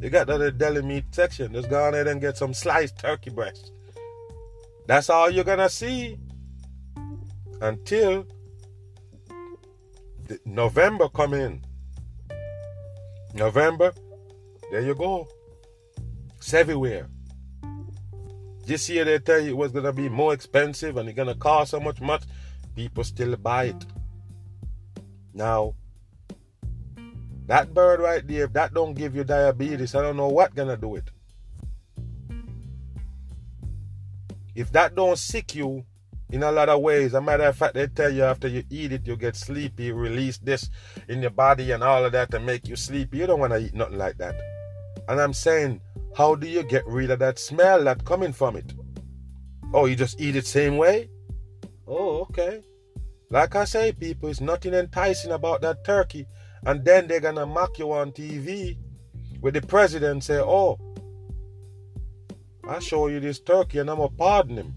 [0.00, 1.54] you got the deli meat section.
[1.54, 3.72] Just go there and get some sliced turkey breast.
[4.86, 6.18] That's all you're gonna see
[7.62, 8.26] until
[10.44, 11.62] November come in.
[13.34, 13.92] November,
[14.70, 15.28] there you go.
[16.36, 17.08] It's everywhere.
[18.64, 21.72] This year they tell you it was gonna be more expensive and it's gonna cost
[21.72, 22.22] so much much.
[22.74, 23.84] People still buy it.
[25.32, 25.74] Now,
[27.46, 30.76] that bird right there, if that don't give you diabetes, I don't know what gonna
[30.76, 31.10] do it.
[34.54, 35.84] If that don't sick you
[36.34, 38.90] in a lot of ways, a matter of fact, they tell you after you eat
[38.90, 40.68] it, you get sleepy, release this
[41.08, 43.18] in your body and all of that to make you sleepy.
[43.18, 44.34] You don't want to eat nothing like that.
[45.06, 45.80] And I'm saying,
[46.16, 48.74] how do you get rid of that smell that coming from it?
[49.72, 51.08] Oh, you just eat it same way?
[51.86, 52.62] Oh, okay.
[53.30, 56.26] Like I say, people, it's nothing enticing about that turkey
[56.66, 58.76] and then they're gonna mock you on TV
[59.40, 60.80] with the president say, Oh,
[62.68, 64.74] I show you this turkey and I'm gonna pardon him.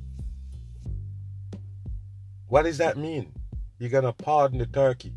[2.47, 3.33] What does that mean?
[3.77, 5.13] You're gonna pardon the turkey.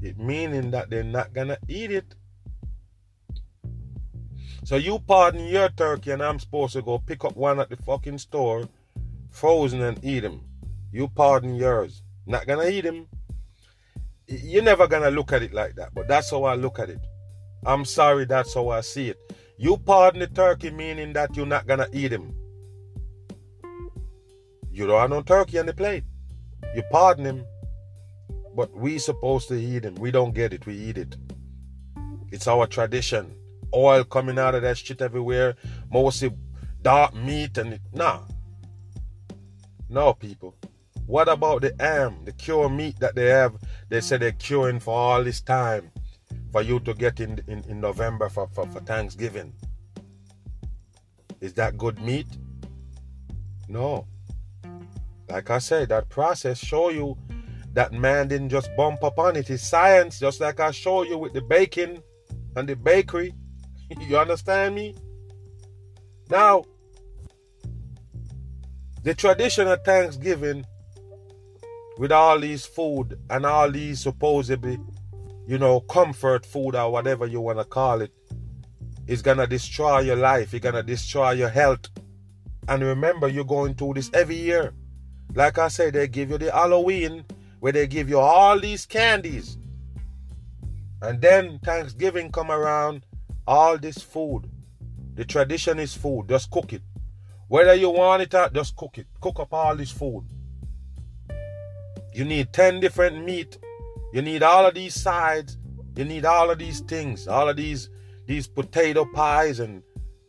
[0.00, 2.14] It meaning that they're not gonna eat it.
[4.64, 7.76] So you pardon your turkey and I'm supposed to go pick up one at the
[7.76, 8.68] fucking store
[9.30, 10.40] frozen and eat him.
[10.92, 12.02] You pardon yours.
[12.26, 13.06] Not gonna eat him.
[14.26, 17.00] You're never gonna look at it like that, but that's how I look at it.
[17.66, 19.18] I'm sorry, that's how I see it.
[19.58, 22.34] You pardon the turkey, meaning that you're not gonna eat him.
[24.70, 26.04] You don't have no turkey on the plate.
[26.74, 27.44] You pardon him,
[28.54, 29.94] but we supposed to eat him.
[29.96, 30.66] We don't get it.
[30.66, 31.16] We eat it.
[32.30, 33.34] It's our tradition.
[33.74, 35.56] Oil coming out of that shit everywhere.
[35.90, 36.32] Mostly
[36.82, 38.20] dark meat and it, nah.
[39.88, 40.54] No, people.
[41.06, 43.56] What about the ham, the cure meat that they have?
[43.88, 45.90] They say they're curing for all this time
[46.50, 49.52] for you to get in in, in November for, for, for Thanksgiving.
[51.40, 52.26] Is that good meat?
[53.68, 54.06] No.
[55.28, 57.16] Like I said, that process show you
[57.72, 59.50] that man didn't just bump up on it.
[59.50, 62.02] It's science, just like I show you with the baking
[62.56, 63.34] and the bakery.
[64.00, 64.94] you understand me?
[66.30, 66.64] Now,
[69.02, 70.64] the tradition of Thanksgiving
[71.98, 74.78] with all these food and all these supposedly,
[75.46, 78.12] you know, comfort food or whatever you want to call it,
[79.06, 80.54] is gonna destroy your life.
[80.54, 81.90] It's gonna destroy your health.
[82.68, 84.72] And remember, you're going through this every year.
[85.34, 87.24] Like I said, they give you the Halloween
[87.60, 89.58] where they give you all these candies.
[91.02, 93.04] And then Thanksgiving come around,
[93.46, 94.50] all this food.
[95.14, 96.28] The tradition is food.
[96.28, 96.82] Just cook it.
[97.48, 99.06] Whether you want it or just cook it.
[99.20, 100.24] Cook up all this food.
[102.12, 103.58] You need 10 different meat.
[104.12, 105.58] You need all of these sides.
[105.96, 107.28] You need all of these things.
[107.28, 107.90] All of these
[108.26, 109.82] these potato pies and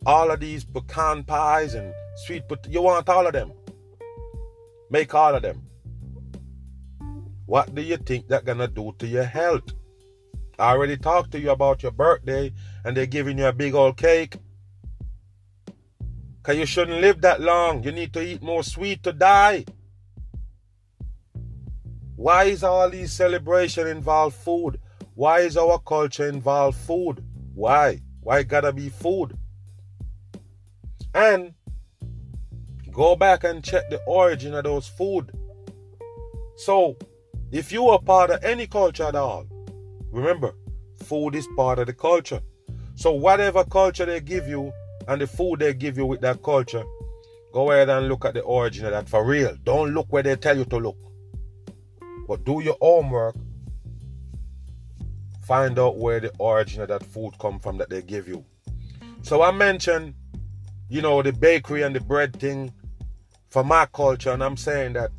[0.06, 1.94] all of these pecan pies and
[2.26, 2.70] sweet potato.
[2.70, 3.54] You want all of them.
[4.96, 5.62] Make all of them.
[7.46, 9.74] What do you think they're gonna do to your health?
[10.58, 12.54] I already talked to you about your birthday
[12.86, 14.38] and they're giving you a big old cake.
[16.44, 17.84] Cause you shouldn't live that long.
[17.84, 19.66] You need to eat more sweet to die.
[22.16, 24.80] Why is all these celebration involve food?
[25.14, 27.22] Why is our culture involve food?
[27.54, 28.00] Why?
[28.22, 29.38] Why gotta be food?
[31.14, 31.54] And
[32.96, 35.30] go back and check the origin of those food.
[36.56, 36.96] So,
[37.52, 39.46] if you are part of any culture at all,
[40.12, 40.54] remember,
[41.04, 42.40] food is part of the culture.
[42.96, 44.72] So, whatever culture they give you
[45.10, 46.86] and the food they give you with that culture,
[47.54, 49.58] go ahead and look at the origin of that for real.
[49.64, 50.98] Don't look where they tell you to look.
[52.30, 53.36] But do your homework.
[55.46, 58.46] Find out where the origin of that food come from that they give you.
[59.22, 60.16] So I mentioned,
[60.90, 62.72] you know, the bakery and the bread thing
[63.56, 65.12] for my culture, and I'm saying that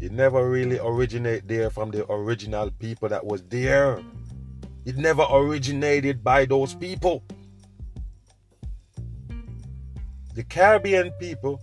[0.00, 4.02] it never really originate there from the original people that was there.
[4.86, 7.22] It never originated by those people.
[10.34, 11.60] The Caribbean people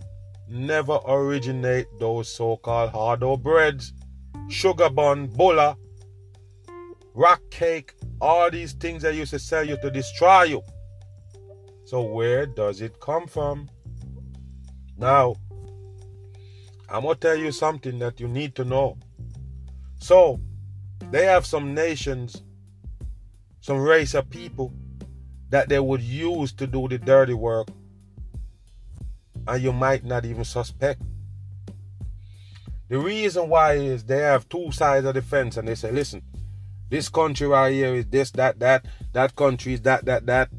[0.48, 3.92] never originate those so-called hard breads
[4.48, 5.76] sugar bun, bulla,
[7.14, 10.62] rock cake, all these things they used to sell you to destroy you.
[11.84, 13.68] So, where does it come from?
[14.96, 15.34] Now,
[16.92, 18.98] I'm going to tell you something that you need to know.
[19.98, 20.38] So,
[21.10, 22.42] they have some nations,
[23.62, 24.74] some race of people
[25.48, 27.68] that they would use to do the dirty work,
[29.48, 31.00] and you might not even suspect.
[32.90, 36.22] The reason why is they have two sides of the fence and they say, listen,
[36.90, 38.84] this country right here is this, that, that,
[39.14, 40.50] that country is that, that, that.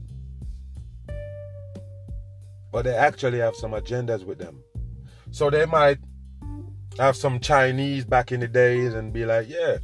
[2.72, 4.64] But they actually have some agendas with them.
[5.30, 6.00] So they might
[7.00, 9.78] have some Chinese back in the days and be like, yeah,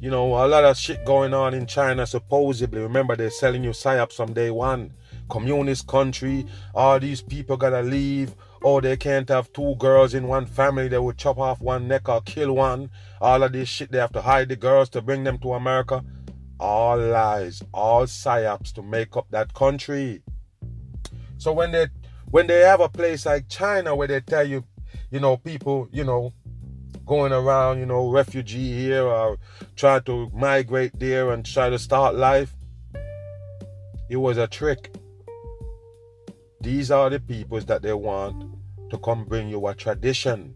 [0.00, 2.80] you know, a lot of shit going on in China supposedly.
[2.80, 4.92] Remember, they're selling you psyops from day one.
[5.28, 8.34] Communist country, all these people gotta leave
[8.64, 12.08] oh, they can't have two girls in one family, they would chop off one neck
[12.08, 12.90] or kill one.
[13.20, 16.04] All of this shit, they have to hide the girls to bring them to America.
[16.60, 20.22] All lies, all psyops to make up that country.
[21.38, 21.88] So when they
[22.30, 24.64] when they have a place like China where they tell you,
[25.12, 26.32] you know, people, you know,
[27.06, 29.38] going around, you know, refugee here uh, or
[29.76, 32.56] trying to migrate there and try to start life,
[34.08, 34.90] it was a trick.
[36.62, 38.42] These are the peoples that they want
[38.88, 40.54] to come bring you a tradition,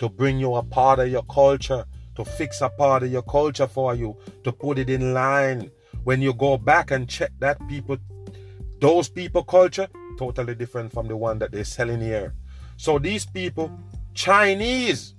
[0.00, 1.84] to bring you a part of your culture,
[2.16, 5.70] to fix a part of your culture for you, to put it in line.
[6.02, 7.98] When you go back and check that people,
[8.80, 12.34] those people culture, totally different from the one that they're selling here.
[12.78, 13.72] So these people,
[14.14, 15.14] Chinese,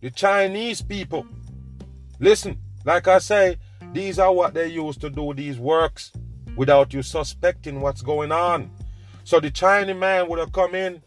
[0.00, 1.24] the Chinese people,
[2.18, 3.56] listen, like I say,
[3.92, 6.10] these are what they use to do these works
[6.56, 8.72] without you suspecting what's going on.
[9.22, 11.00] So the Chinese man would have come in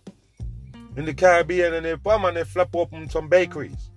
[0.96, 3.90] in the Caribbean and they come and they flap open some bakeries.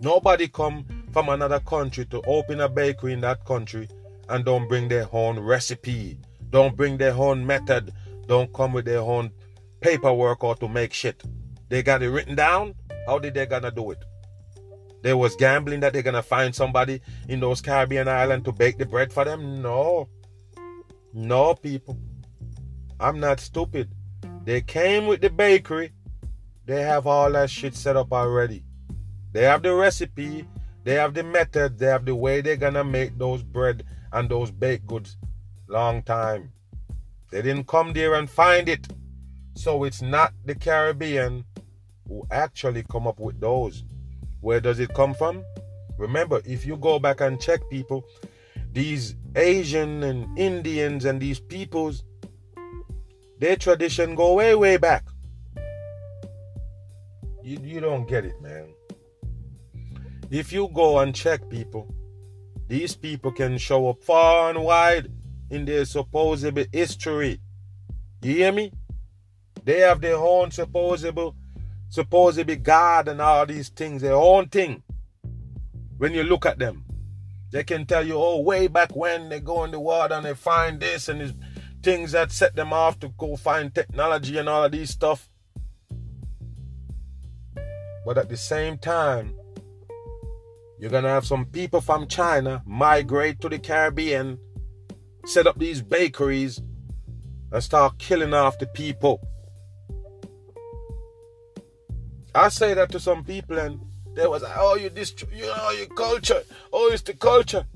[0.00, 3.88] Nobody come from another country to open a bakery in that country
[4.28, 6.18] and don't bring their own recipe,
[6.50, 7.92] don't bring their own method,
[8.26, 9.30] don't come with their own
[9.84, 11.22] paperwork or to make shit.
[11.68, 12.74] They got it written down.
[13.06, 14.02] How did they gonna do it?
[15.02, 18.86] They was gambling that they're gonna find somebody in those Caribbean islands to bake the
[18.86, 19.60] bread for them.
[19.60, 20.08] No,
[21.12, 21.98] no, people.
[22.98, 23.90] I'm not stupid.
[24.44, 25.92] They came with the bakery.
[26.64, 28.64] They have all that shit set up already.
[29.32, 30.48] They have the recipe.
[30.84, 31.78] They have the method.
[31.78, 35.18] They have the way they're gonna make those bread and those baked goods.
[35.68, 36.52] Long time.
[37.30, 38.88] They didn't come there and find it.
[39.54, 41.44] So it's not the Caribbean
[42.08, 43.84] who actually come up with those.
[44.40, 45.44] Where does it come from?
[45.96, 48.04] Remember, if you go back and check people,
[48.72, 52.04] these Asian and Indians and these peoples,
[53.38, 55.06] their tradition go way, way back.
[57.42, 58.68] You, you don't get it, man.
[60.30, 61.94] If you go and check people,
[62.66, 65.12] these people can show up far and wide
[65.50, 67.40] in their supposed history.
[68.22, 68.72] You hear me?
[69.64, 71.34] They have their own supposable,
[71.88, 74.82] supposable God and all these things, their own thing.
[75.96, 76.84] When you look at them,
[77.50, 80.34] they can tell you, oh, way back when they go in the water and they
[80.34, 81.32] find this and these
[81.82, 85.30] things that set them off to go find technology and all of these stuff.
[88.04, 89.34] But at the same time,
[90.78, 94.38] you're gonna have some people from China migrate to the Caribbean,
[95.24, 96.60] set up these bakeries,
[97.52, 99.20] and start killing off the people.
[102.34, 103.80] I say that to some people, and
[104.14, 106.42] they was like, "Oh, you this, you know, your culture.
[106.72, 107.66] Oh, it's the culture.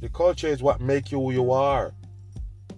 [0.00, 1.92] The culture is what make you who you are.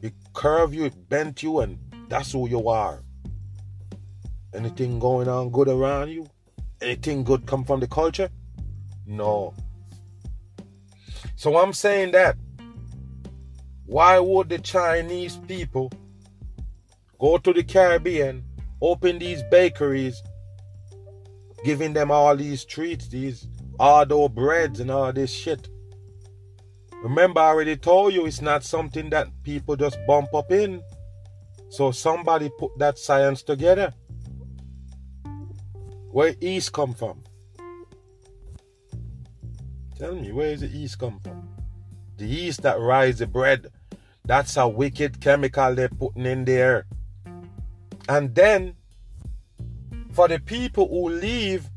[0.02, 1.78] It curve you, it bent you, and
[2.08, 3.02] that's who you are.
[4.54, 6.26] Anything going on good around you?
[6.80, 8.30] Anything good come from the culture?
[9.06, 9.54] No.
[11.36, 12.36] So I'm saying that.
[13.84, 15.92] Why would the Chinese people
[17.20, 18.44] go to the Caribbean,
[18.80, 20.22] open these bakeries,
[21.64, 23.48] giving them all these treats, these
[23.78, 25.68] Ardo breads and all this shit.
[27.02, 30.82] Remember, I already told you it's not something that people just bump up in.
[31.68, 33.92] So somebody put that science together.
[36.10, 37.22] Where East come from?
[39.98, 41.48] Tell me, where is the East come from?
[42.16, 43.66] The East that rise the bread.
[44.24, 46.86] That's a wicked chemical they're putting in there.
[48.08, 48.75] And then
[50.16, 51.68] for the people who leave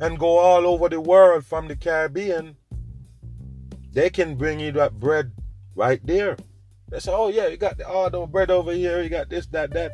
[0.00, 2.54] and go all over the world from the Caribbean,
[3.90, 5.32] they can bring you that bread
[5.74, 6.36] right there.
[6.90, 9.72] They say, oh yeah, you got the Ardo bread over here, you got this, that,
[9.72, 9.92] that.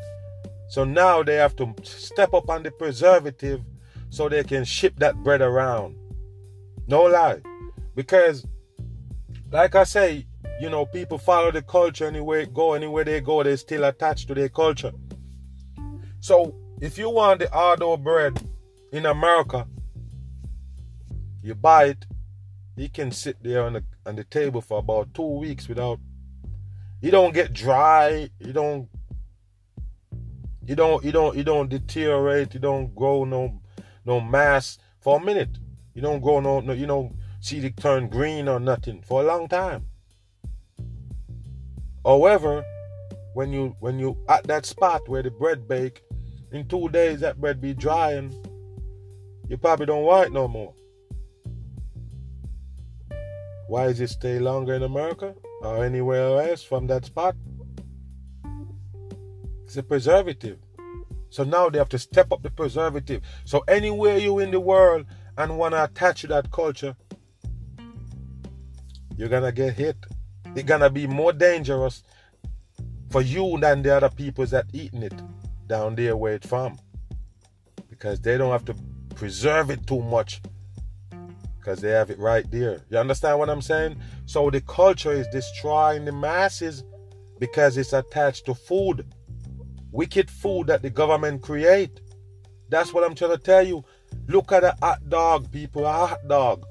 [0.69, 3.63] So now they have to step up on the preservative
[4.11, 5.97] so they can ship that bread around.
[6.89, 7.41] No lie.
[7.95, 8.45] Because,
[9.53, 10.27] like I say,
[10.61, 14.35] you know, people follow the culture anywhere go, anywhere they go, they're still attached to
[14.35, 14.93] their culture.
[16.19, 18.43] So if you want the Ardo bread
[18.91, 19.69] in America,
[21.41, 22.07] you buy it.
[22.77, 26.01] It can sit there on the on the table for about two weeks without.
[27.01, 28.31] You don't get dry.
[28.41, 28.89] You don't.
[30.67, 31.05] You don't.
[31.05, 31.37] You don't.
[31.37, 32.53] You don't deteriorate.
[32.53, 33.61] You don't grow no
[34.05, 35.59] no mass for a minute.
[35.95, 36.59] You don't grow no.
[36.61, 39.87] no you don't see it turn green or nothing for a long time.
[42.05, 42.65] However,
[43.35, 46.03] when you when you at that spot where the bread bake
[46.53, 48.33] in two days, that bread be dry and
[49.49, 50.75] you probably don't want it no more.
[53.69, 57.37] Why does it stay longer in America or anywhere else from that spot?
[59.65, 60.59] It's a preservative.
[61.31, 63.23] So now they have to step up the preservative.
[63.47, 65.07] So anywhere you in the world
[65.39, 66.95] and want to attach to that culture,
[69.17, 69.97] you're gonna get hit.
[70.55, 72.03] It's gonna be more dangerous
[73.09, 75.15] for you than the other people that eating it
[75.73, 76.79] down there where it's from.
[77.89, 78.75] Because they don't have to
[79.15, 80.43] preserve it too much.
[81.57, 82.83] Because they have it right there.
[82.91, 83.97] You understand what I'm saying?
[84.27, 86.85] So the culture is destroying the masses
[87.39, 89.15] because it's attached to food.
[89.93, 92.03] Wicked food that the government create.
[92.69, 93.83] That's what I'm trying to tell you.
[94.29, 95.87] Look at a hot dog, people.
[95.87, 96.67] A hot dog.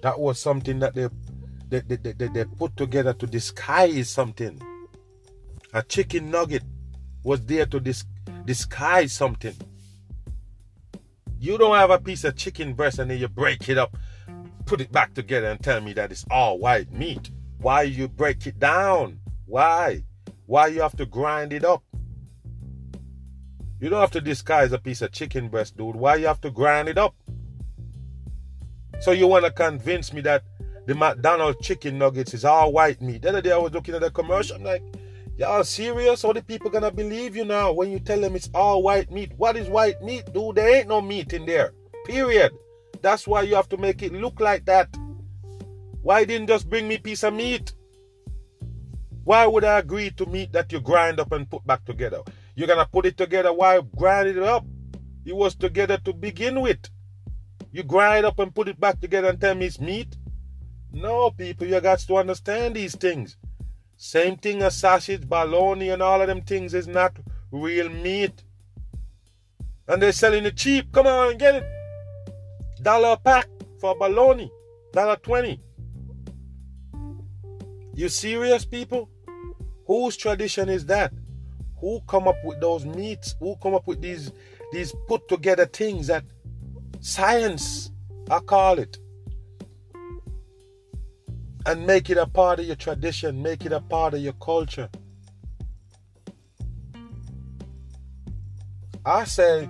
[0.00, 1.08] That was something that they
[1.68, 4.58] they, they, they, they put together to disguise something.
[5.74, 6.62] A chicken nugget
[7.22, 8.04] was there to dis-
[8.44, 9.54] disguise something.
[11.40, 13.96] You don't have a piece of chicken breast and then you break it up,
[14.66, 17.30] put it back together and tell me that it's all white meat.
[17.58, 19.20] Why you break it down?
[19.46, 20.04] Why?
[20.46, 21.82] Why you have to grind it up?
[23.80, 25.94] You don't have to disguise a piece of chicken breast, dude.
[25.94, 27.14] Why you have to grind it up?
[29.00, 30.42] So you want to convince me that
[30.86, 33.22] the McDonald's chicken nuggets is all white meat?
[33.22, 34.56] The other day I was looking at the commercial.
[34.56, 34.82] I'm like,
[35.38, 36.22] y'all serious?
[36.22, 39.32] How the people gonna believe you now when you tell them it's all white meat?
[39.36, 40.56] What is white meat, dude?
[40.56, 41.72] There ain't no meat in there.
[42.04, 42.52] Period.
[43.00, 44.88] That's why you have to make it look like that.
[46.02, 47.72] Why didn't just bring me piece of meat?
[49.22, 52.22] Why would I agree to meat that you grind up and put back together?
[52.56, 53.52] You're gonna put it together.
[53.52, 54.66] Why grind it up?
[55.24, 56.88] It was together to begin with.
[57.70, 60.16] You grind up and put it back together and tell me it's meat?
[60.90, 63.36] No, people, you got to understand these things.
[64.00, 67.18] Same thing as sausage, bologna, and all of them things is not
[67.50, 68.44] real meat.
[69.88, 70.92] And they're selling it cheap.
[70.92, 71.64] Come on and get it.
[72.80, 73.48] Dollar a pack
[73.80, 74.52] for bologna.
[74.92, 75.60] Dollar twenty.
[77.92, 79.10] You serious, people?
[79.88, 81.12] Whose tradition is that?
[81.80, 83.34] Who come up with those meats?
[83.40, 84.30] Who come up with these
[84.70, 86.24] these put together things that
[87.00, 87.90] science,
[88.30, 88.98] I call it,
[91.68, 94.88] and make it a part of your tradition, make it a part of your culture.
[99.04, 99.68] I say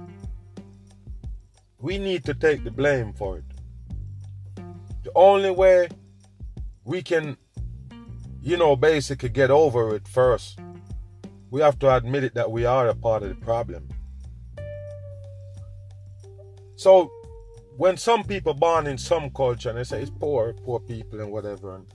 [1.78, 3.44] we need to take the blame for it.
[5.02, 5.88] The only way
[6.84, 7.36] we can
[8.48, 10.58] you know, basically get over it first.
[11.50, 13.88] We have to admit it that we are a part of the problem.
[16.76, 17.10] So,
[17.78, 21.30] when some people born in some culture and they say it's poor, poor people and
[21.30, 21.86] whatever, and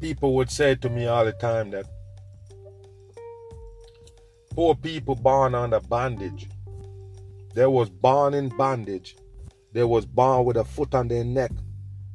[0.00, 1.86] people would say to me all the time that
[4.50, 6.48] poor people born under bondage.
[7.54, 9.16] They was born in bondage.
[9.72, 11.52] They was born with a foot on their neck.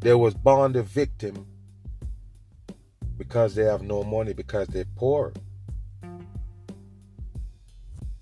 [0.01, 1.47] They was born the victim
[3.17, 5.32] because they have no money, because they're poor.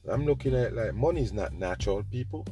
[0.07, 2.45] I'm looking at like money is not natural, people.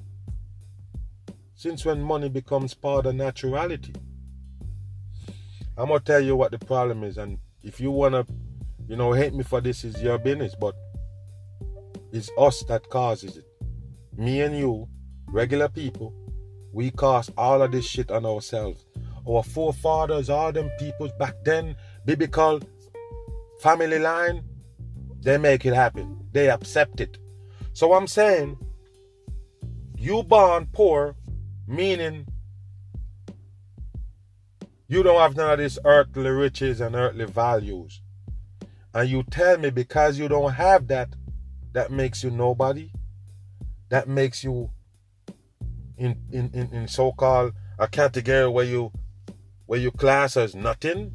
[1.59, 3.93] Since when money becomes part of naturality?
[5.77, 8.25] I'm gonna tell you what the problem is, and if you wanna,
[8.87, 10.73] you know, hate me for this is your business, but
[12.13, 13.43] it's us that causes it.
[14.15, 14.87] Me and you,
[15.27, 16.13] regular people,
[16.71, 18.85] we cause all of this shit on ourselves.
[19.27, 22.61] Our forefathers, all them peoples back then, biblical
[23.59, 24.45] family line,
[25.19, 26.25] they make it happen.
[26.31, 27.17] They accept it.
[27.73, 28.57] So I'm saying,
[29.97, 31.17] you born poor,
[31.69, 32.25] meaning
[34.87, 38.01] you don't have none of these earthly riches and earthly values.
[38.93, 41.09] And you tell me because you don't have that,
[41.73, 42.91] that makes you nobody.
[43.89, 44.71] That makes you
[45.97, 48.91] in in, in, in so-called a category where you
[49.65, 51.13] where you class as nothing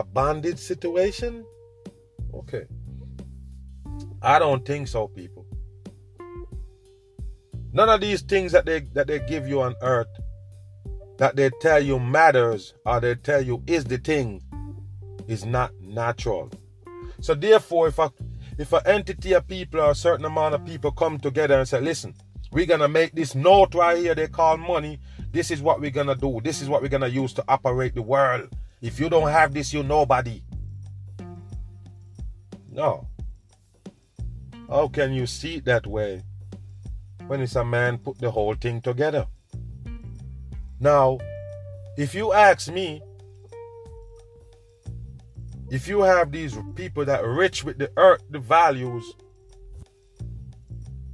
[0.00, 1.44] a bondage situation?
[2.34, 2.64] Okay.
[4.22, 5.39] I don't think so, people.
[7.72, 10.08] None of these things that they that they give you on earth
[11.20, 14.42] that they tell you matters or they tell you is the thing
[15.28, 16.50] is not natural.
[17.20, 18.10] So therefore, if a
[18.58, 21.80] if an entity of people or a certain amount of people come together and say,
[21.80, 22.14] listen,
[22.52, 24.98] we're gonna make this note right here they call money.
[25.30, 26.40] This is what we're gonna do.
[26.42, 28.48] This is what we're gonna use to operate the world.
[28.80, 30.42] If you don't have this, you're nobody.
[32.70, 33.06] No.
[34.68, 36.22] How can you see it that way
[37.30, 39.24] when it's a man put the whole thing together?
[40.80, 41.18] Now,
[41.96, 43.00] if you ask me,
[45.70, 49.14] if you have these people that are rich with the earth, the values,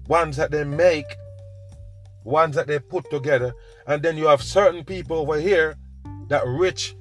[0.08, 1.04] ones that they make,
[2.24, 3.52] ones that they put together,
[3.86, 5.76] and then you have certain people over here
[6.28, 6.96] that rich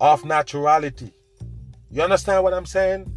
[0.00, 1.12] of naturality.
[1.90, 3.12] You understand what I'm saying?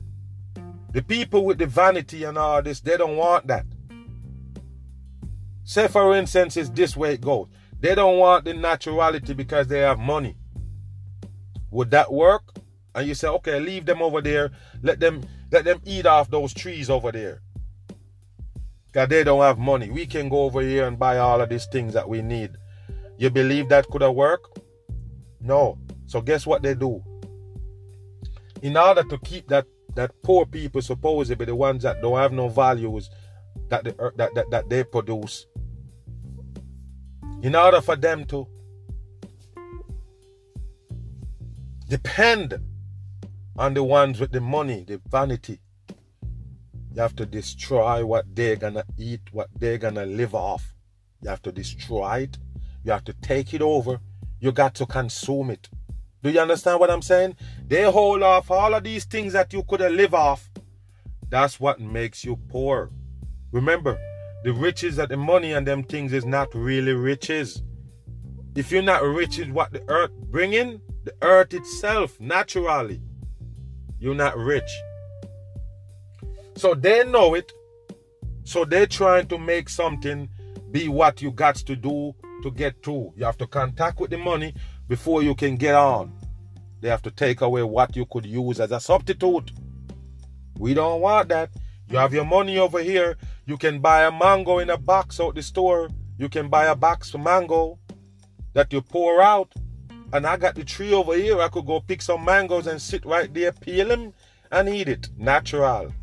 [0.92, 3.66] The people with the vanity and all this, they don't want that.
[5.68, 7.50] Say, for instance, it's this way it goes.
[7.82, 10.38] They don't want the naturality because they have money.
[11.72, 12.56] Would that work?
[12.96, 14.52] And you say, okay, leave them over there.
[14.82, 17.42] Let them let them eat off those trees over there.
[18.86, 19.90] Because they don't have money.
[19.90, 22.52] We can go over here and buy all of these things that we need.
[23.18, 24.60] You believe that could have worked?
[25.42, 25.80] No.
[26.06, 27.04] So guess what they do?
[28.62, 29.66] In order to keep that
[29.96, 33.10] that poor people supposedly the ones that don't have no values
[33.70, 35.48] that they, that, that, that they produce.
[37.42, 38.48] In order for them to
[41.88, 42.60] depend
[43.58, 45.60] on the ones with the money, the vanity.
[46.94, 50.74] You have to destroy what they're gonna eat, what they're gonna live off.
[51.22, 52.38] You have to destroy it.
[52.84, 54.00] You have to take it over.
[54.40, 55.70] You got to consume it.
[56.24, 57.36] Do you understand what I'm saying?
[57.68, 60.50] They hold off all of these things that you could live off.
[61.30, 62.92] That's what makes you poor.
[63.52, 63.98] Remember,
[64.44, 67.64] the riches that the money and them things is not really riches.
[68.56, 73.02] If you're not rich in what the earth bringing, the earth itself, naturally,
[74.00, 74.70] you're not rich.
[76.56, 77.52] So they know it.
[78.44, 80.30] So they're trying to make something
[80.72, 83.12] be what you got to do to get to.
[83.16, 84.54] You have to contact with the money
[84.88, 86.14] before you can get on.
[86.82, 89.52] They have to take away what you could use as a substitute.
[90.58, 91.50] We don't want that.
[91.90, 93.18] You have your money over here.
[93.48, 95.88] You can buy a mango in a box out the store.
[96.18, 97.80] You can buy a box of mango
[98.54, 99.54] that you pour out.
[100.12, 101.40] And I got the tree over here.
[101.42, 104.14] I could go pick some mangoes and sit right there, peel them,
[104.52, 105.08] and eat it.
[105.18, 105.94] Natural.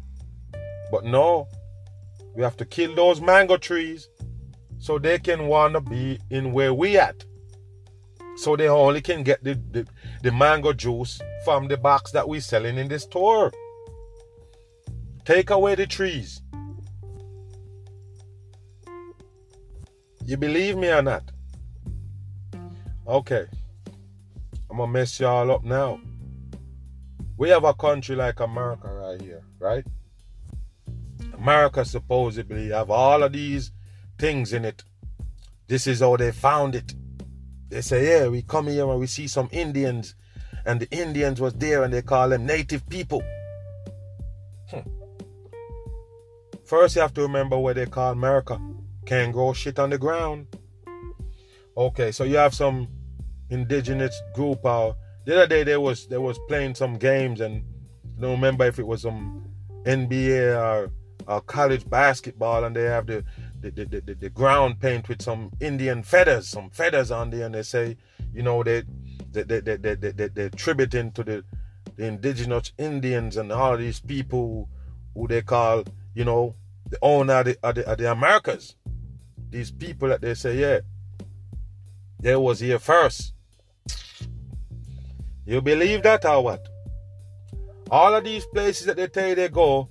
[0.90, 1.46] But no,
[2.34, 4.08] we have to kill those mango trees
[4.78, 7.26] so they can want to be in where we at.
[8.36, 9.86] So they only can get the, the,
[10.22, 13.52] the mango juice from the box that we're selling in the store.
[15.26, 16.40] Take away the trees.
[20.26, 21.30] You believe me or not?
[23.06, 23.46] Okay.
[24.70, 26.00] I'm gonna mess y'all up now.
[27.36, 29.84] We have a country like America right here, right?
[31.34, 33.72] America supposedly have all of these
[34.18, 34.82] things in it.
[35.66, 36.94] This is how they found it.
[37.68, 40.14] They say, yeah, we come here and we see some Indians,
[40.64, 43.22] and the Indians was there and they call them native people.
[44.70, 44.88] Hmm.
[46.64, 48.58] First, you have to remember what they call America.
[49.06, 50.46] Can't grow shit on the ground.
[51.76, 52.88] Okay, so you have some
[53.50, 54.64] indigenous group.
[54.64, 54.92] Uh,
[55.24, 57.64] the other day they was they was playing some games and
[58.18, 59.48] I don't remember if it was some
[59.84, 60.90] NBA or,
[61.26, 63.24] or college basketball and they have the
[63.60, 67.54] the, the, the, the ground paint with some Indian feathers, some feathers on there, and
[67.54, 67.96] they say,
[68.34, 68.82] you know, they
[69.32, 71.44] they they they they, they, they, tributing to the,
[71.96, 74.68] the indigenous Indians and all these people
[75.14, 75.84] who they call,
[76.14, 76.54] you know,
[76.90, 78.76] the owner of the, of the, of the Americas.
[79.54, 80.80] These people that they say, yeah,
[82.18, 83.34] they was here first.
[85.46, 86.66] You believe that or what?
[87.88, 89.88] All of these places that they tell you they go,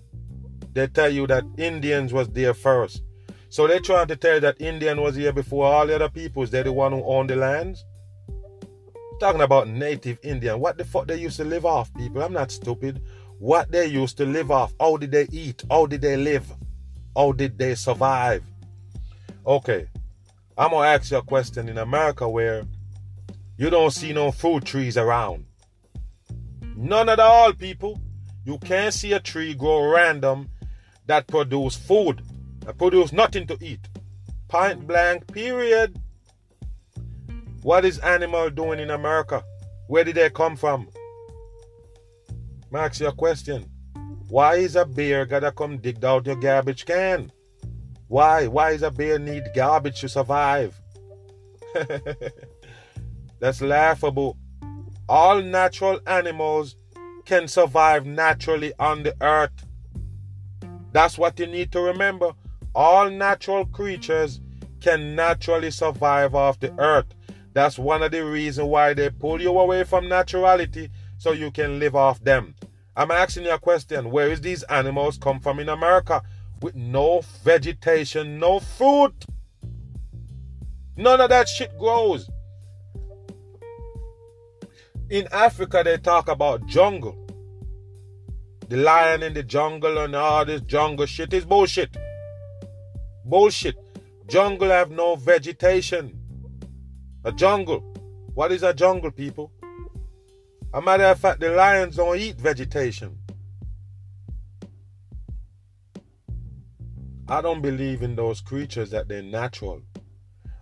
[0.73, 3.03] they tell you that Indians was there first.
[3.47, 6.51] So they're trying to tell you that Indian was here before all the other peoples.
[6.51, 7.85] They're the one who owned the lands.
[9.21, 10.59] Talking about native Indian.
[10.59, 12.21] What the fuck they used to live off, people?
[12.21, 13.01] I'm not stupid.
[13.39, 14.73] What they used to live off.
[14.77, 15.63] How did they eat?
[15.69, 16.51] How did they live?
[17.15, 18.43] How did they survive?
[19.45, 19.87] Okay.
[20.57, 22.63] I'm gonna ask you a question in America where
[23.57, 25.45] you don't see no fruit trees around.
[26.75, 27.99] None at all, people.
[28.45, 30.49] You can't see a tree grow random
[31.07, 32.21] that produce food.
[32.59, 33.79] That produce nothing to eat.
[34.47, 35.99] Point blank, period.
[37.61, 39.43] What is animal doing in America?
[39.87, 40.87] Where did they come from?
[42.71, 43.69] Max, your question.
[44.29, 47.31] Why is a bear gotta come dig out your garbage can?
[48.13, 48.45] Why?
[48.45, 50.79] Why is a bear need garbage to survive?
[53.39, 54.37] That's laughable.
[55.09, 56.75] All natural animals
[57.25, 59.65] can survive naturally on the earth.
[60.91, 62.33] That's what you need to remember.
[62.75, 64.41] All natural creatures
[64.79, 67.15] can naturally survive off the earth.
[67.53, 71.79] That's one of the reasons why they pull you away from naturality so you can
[71.79, 72.53] live off them.
[72.95, 74.11] I'm asking you a question.
[74.11, 76.21] Where is these animals come from in America?
[76.63, 79.25] With no vegetation, no fruit.
[80.95, 82.29] None of that shit grows.
[85.09, 87.17] In Africa, they talk about jungle.
[88.69, 91.97] The lion in the jungle and all this jungle shit is bullshit.
[93.25, 93.75] Bullshit.
[94.27, 96.17] Jungle have no vegetation.
[97.25, 97.81] A jungle.
[98.35, 99.51] What is a jungle, people?
[100.73, 103.17] A matter of fact, the lions don't eat vegetation.
[107.27, 109.81] I don't believe in those creatures that they're natural.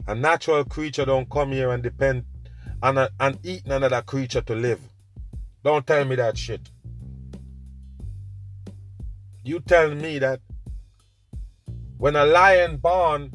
[0.07, 2.25] A natural creature don't come here and depend
[2.83, 4.79] on a, and eat another creature to live.
[5.63, 6.69] Don't tell me that shit.
[9.43, 10.39] You tell me that
[11.97, 13.31] when a lion born,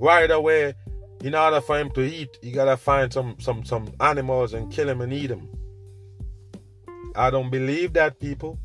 [0.00, 0.74] right away,
[1.22, 4.88] in order for him to eat, you gotta find some some some animals and kill
[4.88, 5.48] him and eat him.
[7.14, 8.58] I don't believe that, people.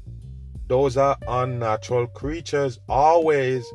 [0.68, 3.66] Those are unnatural creatures, always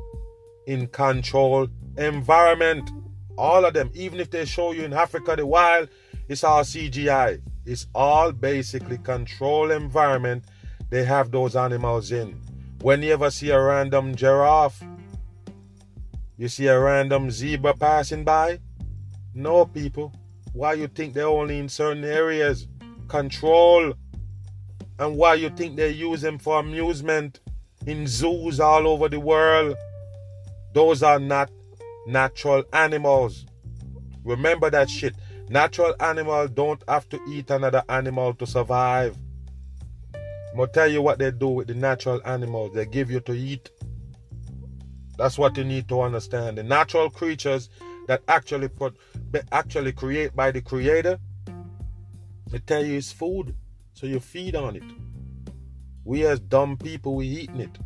[0.67, 2.91] in control environment.
[3.37, 5.89] All of them, even if they show you in Africa the wild,
[6.29, 7.41] it's all CGI.
[7.65, 10.45] It's all basically control environment
[10.91, 12.41] they have those animals in.
[12.81, 14.83] When you ever see a random giraffe
[16.39, 18.61] you see a random zebra passing by?
[19.35, 20.13] No, people.
[20.53, 22.69] Why you think they're only in certain areas?
[23.09, 23.95] Control.
[24.99, 27.41] And why you think they use them for amusement
[27.87, 29.77] in zoos all over the world?
[30.73, 31.51] Those are not
[32.07, 33.47] natural animals.
[34.25, 35.15] Remember that shit.
[35.49, 39.17] Natural animals don't have to eat another animal to survive.
[40.15, 42.75] I'm gonna tell you what they do with the natural animals.
[42.75, 43.71] They give you to eat.
[45.17, 46.59] That's what you need to understand.
[46.59, 47.71] The natural creatures
[48.09, 48.97] that actually put
[49.53, 51.19] actually create by the creator,
[52.51, 53.55] they tell you it's food.
[53.99, 54.85] So you feed on it.
[56.05, 57.79] We as dumb people we eating it.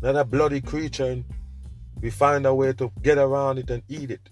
[0.00, 1.24] Not a bloody creature and
[2.00, 4.30] we find a way to get around it and eat it.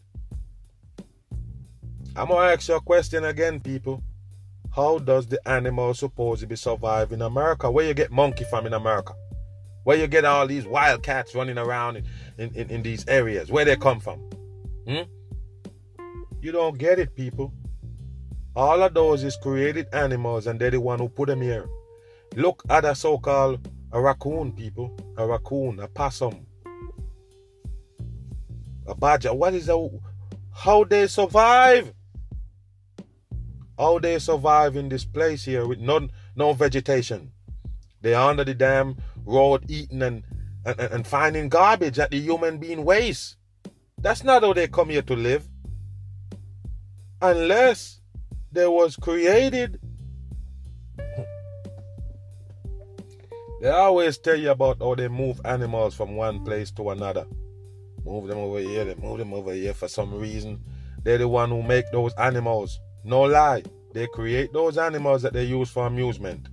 [2.17, 4.03] I'm gonna ask you a question again, people.
[4.75, 7.71] How does the animal supposedly survive in America?
[7.71, 9.13] Where you get monkey from in America?
[9.85, 11.99] Where you get all these wild cats running around
[12.39, 13.51] in, in, in these areas?
[13.51, 14.21] Where they come from?
[14.89, 15.03] Hmm?
[16.41, 17.53] You don't get it, people.
[18.57, 21.69] All of those is created animals and they're the one who put them here.
[22.35, 24.97] Look at a so-called a raccoon, people.
[25.19, 26.47] A raccoon, a possum,
[28.87, 29.35] a badger.
[29.35, 30.01] What is that?
[30.53, 31.93] How they survive?
[33.79, 37.33] How they survive in this place here with no, no vegetation?
[38.01, 40.25] They are under the damn road eating and,
[40.65, 43.37] and, and finding garbage that the human being wastes.
[43.99, 45.49] That's not how they come here to live.
[47.21, 47.96] Unless
[48.57, 49.79] they was created.
[53.61, 57.27] They always tell you about how they move animals from one place to another.
[58.05, 60.61] Move them over here, they move them over here for some reason.
[61.03, 62.81] They're the one who make those animals.
[63.05, 63.63] No lie.
[63.93, 66.49] They create those animals that they use for amusement.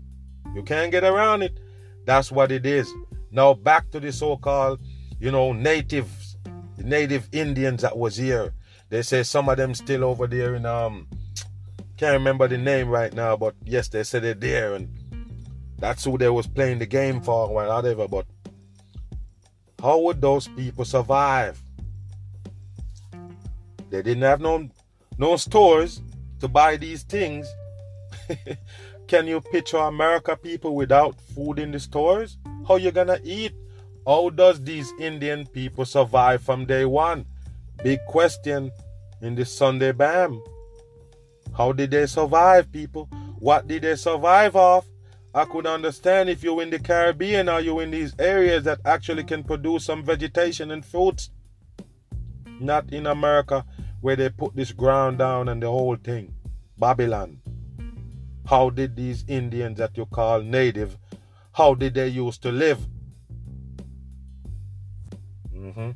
[0.56, 1.60] You can't get around it.
[2.06, 2.92] That's what it is.
[3.32, 4.80] Now back to the so-called,
[5.20, 6.38] you know, natives,
[6.78, 8.54] native Indians that was here.
[8.90, 11.08] They say some of them still over there in um
[11.98, 14.90] can't remember the name right now, but yes, they said they're there and
[15.78, 18.26] that's who they was playing the game for or whatever, but
[19.82, 21.62] how would those people survive?
[23.90, 24.70] They didn't have no
[25.18, 26.02] no stores
[26.40, 27.48] to buy these things.
[29.08, 32.38] Can you picture America people without food in the stores?
[32.68, 33.54] How you gonna eat?
[34.08, 37.26] How does these Indian people survive from day one?
[37.84, 38.72] Big question
[39.22, 40.42] in the Sunday BAM.
[41.56, 43.06] How did they survive, people?
[43.40, 44.86] What did they survive off?
[45.36, 49.24] I could understand if you're in the Caribbean or you're in these areas that actually
[49.24, 51.32] can produce some vegetation and fruits.
[52.60, 53.66] Not in America
[54.02, 56.34] where they put this ground down and the whole thing.
[56.78, 57.40] Babylon.
[58.46, 60.98] How did these Indians that you call native,
[61.54, 62.80] how did they used to live?
[65.56, 65.92] Mm-hmm.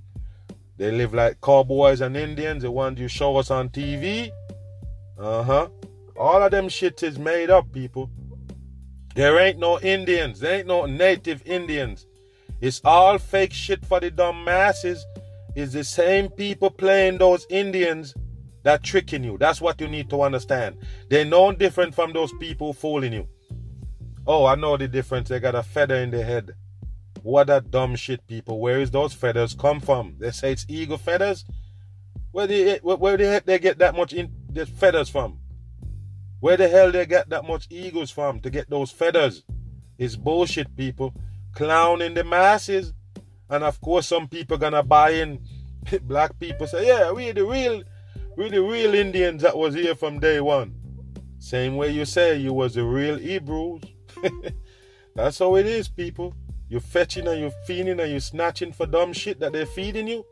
[0.78, 4.32] They live like cowboys and Indians, the ones you show us on TV.
[5.18, 5.70] Uh-huh.
[6.16, 8.10] All of them shit is made up, people.
[9.16, 10.40] There ain't no Indians.
[10.40, 12.06] There ain't no native Indians.
[12.62, 15.06] It's all fake shit for the dumb masses.
[15.56, 18.14] It's the same people playing those Indians
[18.64, 19.38] that tricking you.
[19.40, 20.78] That's what you need to understand.
[21.10, 23.28] They're no different from those people fooling you.
[24.28, 25.30] Oh, I know the difference.
[25.30, 26.54] They got a feather in their head.
[27.24, 28.60] What that dumb shit, people.
[28.60, 30.16] Where is those feathers come from?
[30.20, 31.46] They say it's eagle feathers.
[32.32, 35.40] Where the where the heck they get that much in the feathers from?
[36.40, 39.44] Where the hell they get that much eagles from to get those feathers?
[39.98, 41.14] It's bullshit, people.
[41.54, 42.94] Clowning the masses.
[43.50, 45.40] And of course, some people gonna buy in.
[46.02, 47.84] Black people say, yeah, we the real,
[48.36, 50.76] we the real Indians that was here from day one.
[51.40, 53.84] Same way you say you was the real Hebrews.
[55.16, 56.36] That's how it is, people.
[56.70, 60.26] You're fetching and you're feeding and you're snatching for dumb shit that they're feeding you.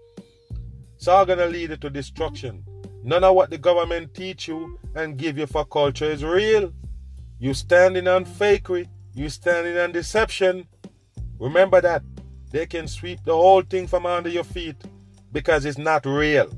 [0.96, 2.66] It's all gonna lead you to destruction.
[3.06, 6.74] None of what the government teach you and give you for culture is real.
[7.38, 8.88] You standing on fakery.
[9.14, 10.68] You standing on deception.
[11.38, 12.02] Remember that.
[12.50, 14.78] They can sweep the whole thing from under your feet
[15.32, 16.52] because it's not real.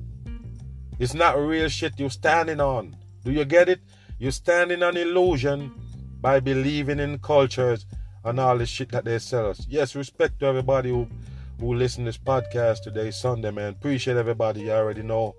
[1.00, 2.96] It's not real shit you're standing on.
[3.26, 3.82] Do you get it?
[4.18, 5.74] You're standing on illusion
[6.22, 7.86] by believing in cultures
[8.24, 9.66] and all the shit that they sell us.
[9.68, 11.10] Yes, respect to everybody who
[11.60, 13.74] who listen to this podcast today, Sunday, man.
[13.74, 14.62] Appreciate everybody.
[14.62, 15.36] You already know.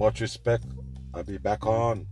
[0.00, 0.64] Much respect.
[1.12, 2.06] I'll be back on.